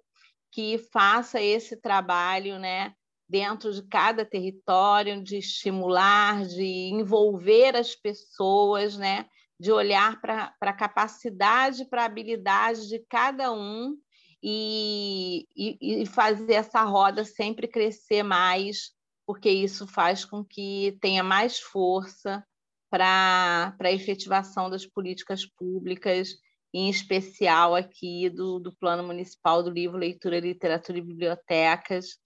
que 0.58 0.80
faça 0.92 1.40
esse 1.40 1.80
trabalho 1.80 2.58
né, 2.58 2.92
dentro 3.30 3.72
de 3.72 3.84
cada 3.84 4.26
território, 4.26 5.22
de 5.22 5.38
estimular, 5.38 6.48
de 6.48 6.90
envolver 6.92 7.76
as 7.76 7.94
pessoas, 7.94 8.98
né, 8.98 9.28
de 9.60 9.72
olhar 9.72 10.20
para 10.20 10.52
a 10.60 10.74
capacidade, 10.74 11.86
para 11.86 12.02
a 12.02 12.06
habilidade 12.06 12.90
de 12.90 12.98
cada 13.08 13.54
um 13.54 13.96
e, 14.42 15.46
e, 15.56 16.02
e 16.02 16.06
fazer 16.08 16.54
essa 16.54 16.82
roda 16.82 17.24
sempre 17.24 17.68
crescer 17.68 18.24
mais, 18.24 18.94
porque 19.28 19.52
isso 19.52 19.86
faz 19.86 20.26
com 20.26 20.44
que 20.44 20.98
tenha 21.00 21.22
mais 21.22 21.60
força 21.60 22.44
para 22.90 23.76
a 23.80 23.92
efetivação 23.92 24.72
das 24.72 24.88
políticas 24.88 25.46
públicas, 25.46 26.30
em 26.74 26.90
especial 26.90 27.76
aqui 27.76 28.30
do, 28.30 28.60
do 28.60 28.76
Plano 28.76 29.04
Municipal 29.04 29.64
do 29.64 29.70
Livro, 29.70 29.98
Leitura, 29.98 30.40
Literatura 30.40 30.98
e 30.98 31.02
Bibliotecas, 31.02 32.18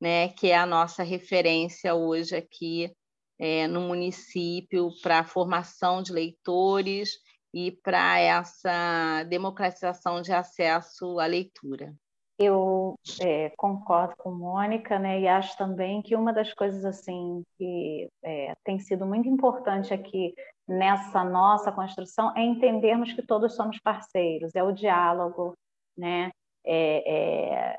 né, 0.00 0.28
que 0.28 0.50
é 0.50 0.56
a 0.56 0.66
nossa 0.66 1.02
referência 1.02 1.94
hoje 1.94 2.34
aqui 2.34 2.90
é, 3.38 3.66
no 3.66 3.82
município 3.82 4.90
para 5.02 5.20
a 5.20 5.24
formação 5.24 6.02
de 6.02 6.12
leitores 6.12 7.18
e 7.52 7.72
para 7.82 8.18
essa 8.18 9.24
democratização 9.24 10.22
de 10.22 10.32
acesso 10.32 11.18
à 11.18 11.26
leitura. 11.26 11.94
Eu 12.42 12.98
é, 13.20 13.50
concordo 13.50 14.14
com 14.16 14.30
Mônica, 14.30 14.98
né, 14.98 15.20
e 15.20 15.28
acho 15.28 15.54
também 15.58 16.00
que 16.00 16.16
uma 16.16 16.32
das 16.32 16.54
coisas 16.54 16.86
assim 16.86 17.44
que 17.58 18.08
é, 18.24 18.54
tem 18.64 18.78
sido 18.78 19.04
muito 19.04 19.28
importante 19.28 19.92
aqui 19.92 20.34
nessa 20.66 21.22
nossa 21.22 21.70
construção 21.70 22.34
é 22.34 22.42
entendermos 22.42 23.12
que 23.12 23.20
todos 23.20 23.54
somos 23.54 23.78
parceiros, 23.80 24.54
é 24.54 24.62
o 24.62 24.72
diálogo, 24.72 25.52
né, 25.94 26.30
é, 26.64 27.72
é 27.74 27.76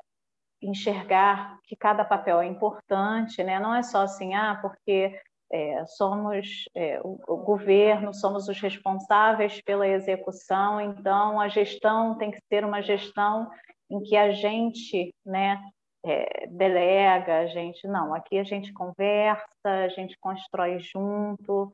enxergar 0.62 1.58
que 1.64 1.74
cada 1.74 2.04
papel 2.04 2.40
é 2.40 2.46
importante, 2.46 3.42
né, 3.42 3.58
não 3.58 3.74
é 3.74 3.82
só 3.82 4.02
assim, 4.02 4.32
ah, 4.32 4.60
porque 4.62 5.20
é, 5.52 5.84
somos 5.84 6.64
é, 6.74 6.98
o, 7.04 7.20
o, 7.28 7.36
governo, 7.36 8.14
somos 8.14 8.48
os 8.48 8.58
responsáveis 8.58 9.60
pela 9.60 9.86
execução, 9.86 10.80
então 10.80 11.38
a 11.38 11.48
gestão 11.48 12.16
tem 12.16 12.30
que 12.30 12.40
ser 12.48 12.64
uma 12.64 12.80
gestão 12.80 13.50
em 13.90 14.00
que 14.02 14.16
a 14.16 14.32
gente 14.32 15.14
né, 15.24 15.62
é, 16.04 16.46
delega, 16.46 17.40
a 17.40 17.46
gente 17.46 17.86
não, 17.86 18.14
aqui 18.14 18.38
a 18.38 18.44
gente 18.44 18.72
conversa, 18.72 19.44
a 19.64 19.88
gente 19.88 20.16
constrói 20.18 20.78
junto, 20.78 21.70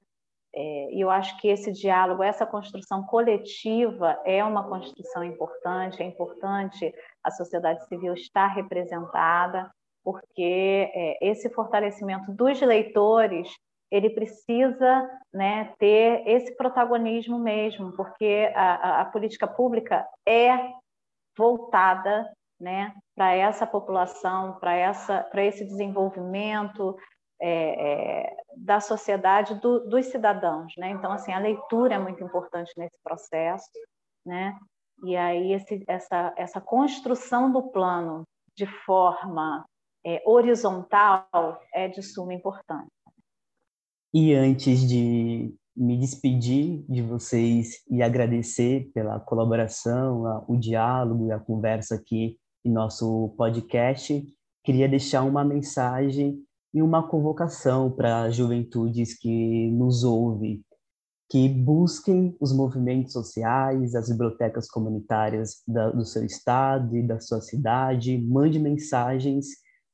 é, 0.52 0.92
e 0.92 1.00
eu 1.00 1.08
acho 1.08 1.38
que 1.38 1.46
esse 1.46 1.70
diálogo, 1.70 2.22
essa 2.22 2.44
construção 2.44 3.04
coletiva 3.04 4.20
é 4.24 4.42
uma 4.42 4.68
construção 4.68 5.22
importante, 5.22 6.02
é 6.02 6.06
importante 6.06 6.92
a 7.22 7.30
sociedade 7.30 7.86
civil 7.86 8.14
estar 8.14 8.48
representada, 8.48 9.70
porque 10.02 10.90
é, 10.92 11.30
esse 11.30 11.48
fortalecimento 11.50 12.32
dos 12.32 12.60
leitores 12.60 13.48
ele 13.90 14.10
precisa 14.10 15.10
né, 15.32 15.72
ter 15.78 16.26
esse 16.26 16.56
protagonismo 16.56 17.38
mesmo, 17.38 17.92
porque 17.92 18.52
a, 18.54 19.00
a, 19.00 19.04
política 19.06 19.46
pública 19.46 20.06
é 20.26 20.72
voltada 21.36 22.30
né, 22.60 22.94
para 23.14 23.34
essa 23.34 23.66
população, 23.66 24.58
para 24.58 25.44
esse 25.44 25.64
desenvolvimento 25.64 26.96
é, 27.40 28.24
é, 28.30 28.36
da 28.56 28.80
sociedade, 28.80 29.54
do, 29.60 29.88
dos 29.88 30.06
cidadãos. 30.06 30.72
Né? 30.76 30.90
Então, 30.90 31.12
assim, 31.12 31.32
a 31.32 31.38
leitura 31.38 31.94
é 31.94 31.98
muito 31.98 32.22
importante 32.22 32.72
nesse 32.76 32.96
processo, 33.02 33.70
né? 34.26 34.58
e 35.04 35.16
aí 35.16 35.52
esse, 35.52 35.84
essa, 35.86 36.34
essa 36.36 36.60
construção 36.60 37.50
do 37.50 37.70
plano 37.70 38.24
de 38.56 38.66
forma 38.66 39.64
é, 40.04 40.20
horizontal 40.26 41.28
é 41.72 41.86
de 41.88 42.02
suma 42.02 42.34
importância. 42.34 42.97
E 44.12 44.34
antes 44.34 44.88
de 44.88 45.54
me 45.76 45.96
despedir 45.96 46.84
de 46.88 47.02
vocês 47.02 47.82
e 47.90 48.02
agradecer 48.02 48.90
pela 48.94 49.20
colaboração, 49.20 50.44
o 50.48 50.56
diálogo 50.56 51.26
e 51.26 51.32
a 51.32 51.38
conversa 51.38 51.94
aqui 51.94 52.38
em 52.64 52.72
nosso 52.72 53.34
podcast, 53.36 54.26
queria 54.64 54.88
deixar 54.88 55.22
uma 55.22 55.44
mensagem 55.44 56.42
e 56.74 56.82
uma 56.82 57.06
convocação 57.06 57.90
para 57.90 58.30
juventudes 58.30 59.16
que 59.16 59.70
nos 59.70 60.04
ouvem, 60.04 60.62
que 61.30 61.48
busquem 61.48 62.34
os 62.40 62.52
movimentos 62.52 63.12
sociais, 63.12 63.94
as 63.94 64.08
bibliotecas 64.08 64.68
comunitárias 64.68 65.62
da, 65.66 65.90
do 65.90 66.04
seu 66.04 66.24
estado 66.24 66.96
e 66.96 67.06
da 67.06 67.20
sua 67.20 67.40
cidade, 67.40 68.18
mande 68.18 68.58
mensagens 68.58 69.46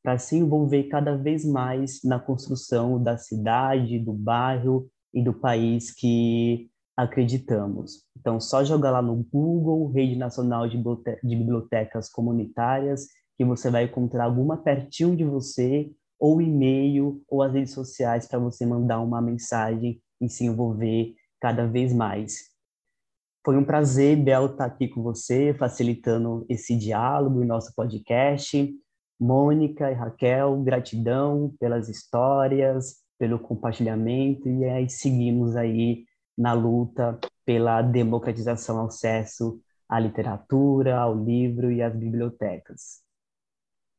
para 0.04 0.18
se 0.18 0.36
envolver 0.36 0.84
cada 0.84 1.16
vez 1.16 1.46
mais 1.46 2.00
na 2.04 2.20
construção 2.20 3.02
da 3.02 3.16
cidade, 3.16 3.98
do 3.98 4.12
bairro 4.12 4.86
e 5.14 5.24
do 5.24 5.32
país 5.32 5.90
que 5.90 6.68
acreditamos. 6.94 8.04
Então, 8.20 8.38
só 8.38 8.62
jogar 8.62 8.90
lá 8.90 9.00
no 9.00 9.16
Google, 9.32 9.90
Rede 9.90 10.16
Nacional 10.16 10.68
de 10.68 10.76
Bibliotecas 11.22 12.10
Comunitárias, 12.10 13.06
que 13.36 13.46
você 13.46 13.70
vai 13.70 13.84
encontrar 13.84 14.24
alguma 14.24 14.58
pertinho 14.58 15.16
de 15.16 15.24
você, 15.24 15.90
ou 16.20 16.40
e-mail, 16.40 17.22
ou 17.26 17.42
as 17.42 17.54
redes 17.54 17.72
sociais 17.72 18.28
para 18.28 18.38
você 18.38 18.66
mandar 18.66 19.00
uma 19.00 19.22
mensagem 19.22 20.02
e 20.20 20.28
se 20.28 20.44
envolver 20.44 21.14
cada 21.40 21.66
vez 21.66 21.94
mais. 21.94 22.50
Foi 23.42 23.56
um 23.56 23.64
prazer, 23.64 24.16
Bel, 24.16 24.46
estar 24.46 24.66
aqui 24.66 24.86
com 24.86 25.02
você, 25.02 25.54
facilitando 25.54 26.44
esse 26.48 26.76
diálogo 26.76 27.42
em 27.42 27.46
nosso 27.46 27.74
podcast. 27.74 28.70
Mônica 29.18 29.90
e 29.90 29.94
Raquel, 29.94 30.62
gratidão 30.62 31.54
pelas 31.58 31.88
histórias, 31.88 32.96
pelo 33.18 33.38
compartilhamento 33.38 34.48
e 34.48 34.64
aí 34.64 34.88
seguimos 34.88 35.56
aí 35.56 36.04
na 36.36 36.52
luta 36.52 37.18
pela 37.44 37.80
democratização 37.80 38.78
ao 38.78 38.86
acesso 38.86 39.60
à 39.88 40.00
literatura, 40.00 40.96
ao 40.98 41.14
livro 41.14 41.70
e 41.70 41.80
às 41.80 41.94
bibliotecas. 41.94 43.02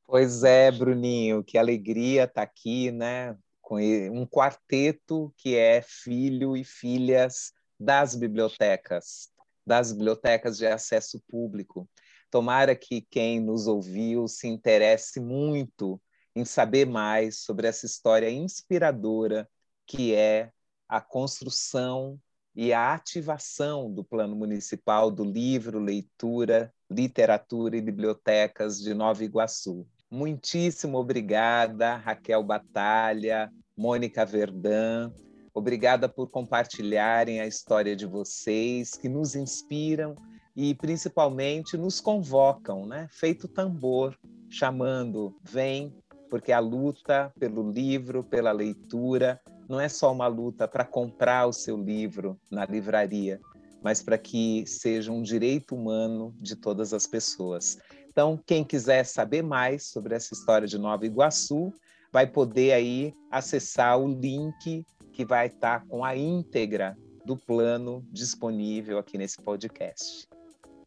Pois 0.05 0.43
é, 0.43 0.71
Bruninho, 0.71 1.43
que 1.43 1.57
alegria 1.57 2.23
estar 2.23 2.33
tá 2.33 2.41
aqui, 2.43 2.91
né? 2.91 3.35
Com 3.61 3.77
um 3.77 4.25
quarteto 4.25 5.33
que 5.37 5.55
é 5.55 5.81
filho 5.81 6.55
e 6.55 6.63
filhas 6.63 7.51
das 7.79 8.15
bibliotecas, 8.15 9.31
das 9.65 9.91
bibliotecas 9.91 10.57
de 10.57 10.67
acesso 10.67 11.19
público. 11.27 11.89
Tomara 12.35 12.75
que 12.75 12.99
quem 12.99 13.39
nos 13.39 13.65
ouviu 13.65 14.27
se 14.27 14.45
interesse 14.45 15.21
muito 15.21 16.01
em 16.35 16.43
saber 16.43 16.85
mais 16.85 17.39
sobre 17.39 17.65
essa 17.65 17.85
história 17.85 18.29
inspiradora 18.29 19.49
que 19.87 20.13
é 20.13 20.51
a 20.85 20.99
construção 20.99 22.19
e 22.53 22.73
a 22.73 22.93
ativação 22.93 23.89
do 23.89 24.03
Plano 24.03 24.35
Municipal 24.35 25.09
do 25.09 25.23
Livro, 25.23 25.79
Leitura, 25.79 26.73
Literatura 26.91 27.77
e 27.77 27.81
Bibliotecas 27.81 28.81
de 28.81 28.93
Nova 28.93 29.23
Iguaçu. 29.23 29.87
Muitíssimo 30.11 30.97
obrigada, 30.97 31.95
Raquel 31.95 32.43
Batalha, 32.43 33.49
Mônica 33.77 34.25
Verdã. 34.25 35.09
Obrigada 35.53 36.09
por 36.09 36.29
compartilharem 36.29 37.39
a 37.39 37.47
história 37.47 37.95
de 37.95 38.05
vocês, 38.05 38.91
que 38.95 39.07
nos 39.07 39.37
inspiram 39.37 40.17
e 40.55 40.73
principalmente 40.73 41.77
nos 41.77 41.99
convocam, 41.99 42.85
né? 42.85 43.07
Feito 43.11 43.47
tambor, 43.47 44.17
chamando, 44.49 45.35
vem, 45.43 45.93
porque 46.29 46.51
a 46.51 46.59
luta 46.59 47.31
pelo 47.37 47.69
livro, 47.71 48.23
pela 48.23 48.51
leitura, 48.51 49.39
não 49.67 49.79
é 49.79 49.89
só 49.89 50.11
uma 50.11 50.27
luta 50.27 50.67
para 50.67 50.85
comprar 50.85 51.47
o 51.47 51.53
seu 51.53 51.75
livro 51.75 52.39
na 52.49 52.65
livraria, 52.65 53.39
mas 53.83 54.01
para 54.01 54.17
que 54.17 54.63
seja 54.65 55.11
um 55.11 55.21
direito 55.21 55.75
humano 55.75 56.33
de 56.39 56.55
todas 56.55 56.93
as 56.93 57.05
pessoas. 57.05 57.77
Então, 58.07 58.39
quem 58.45 58.63
quiser 58.63 59.03
saber 59.05 59.41
mais 59.41 59.87
sobre 59.87 60.15
essa 60.15 60.33
história 60.33 60.67
de 60.67 60.77
Nova 60.77 61.05
Iguaçu, 61.05 61.73
vai 62.11 62.25
poder 62.25 62.71
aí 62.71 63.13
acessar 63.29 63.99
o 63.99 64.07
link 64.07 64.85
que 65.11 65.25
vai 65.25 65.47
estar 65.47 65.85
com 65.87 66.03
a 66.03 66.15
íntegra 66.15 66.97
do 67.25 67.35
plano 67.35 68.05
disponível 68.11 68.97
aqui 68.97 69.17
nesse 69.17 69.41
podcast. 69.41 70.27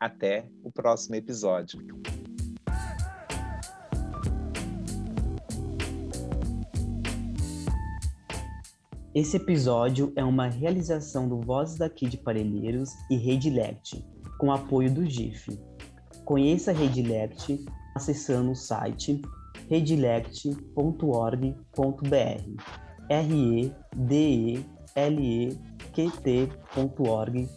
Até 0.00 0.46
o 0.62 0.70
próximo 0.70 1.16
episódio. 1.16 1.80
Esse 9.14 9.36
episódio 9.36 10.12
é 10.14 10.22
uma 10.22 10.46
realização 10.46 11.26
do 11.28 11.40
Vozes 11.40 11.78
daqui 11.78 12.08
de 12.08 12.16
Parelheiros 12.16 12.90
e 13.10 13.16
Rede 13.16 13.50
Lect, 13.50 14.06
com 14.38 14.52
apoio 14.52 14.94
do 14.94 15.04
GIF. 15.04 15.58
Conheça 16.24 16.70
a 16.70 16.74
Rede 16.74 17.02
Lect 17.02 17.66
acessando 17.96 18.52
o 18.52 18.54
site 18.54 19.20
redilect.org.br 19.68 22.62
r 23.08 23.34
e 23.34 23.74
d 23.96 24.14
e 24.14 24.64
l 24.94 25.20
e 25.20 25.58
q 25.92 26.08
t.org.br 26.22 27.48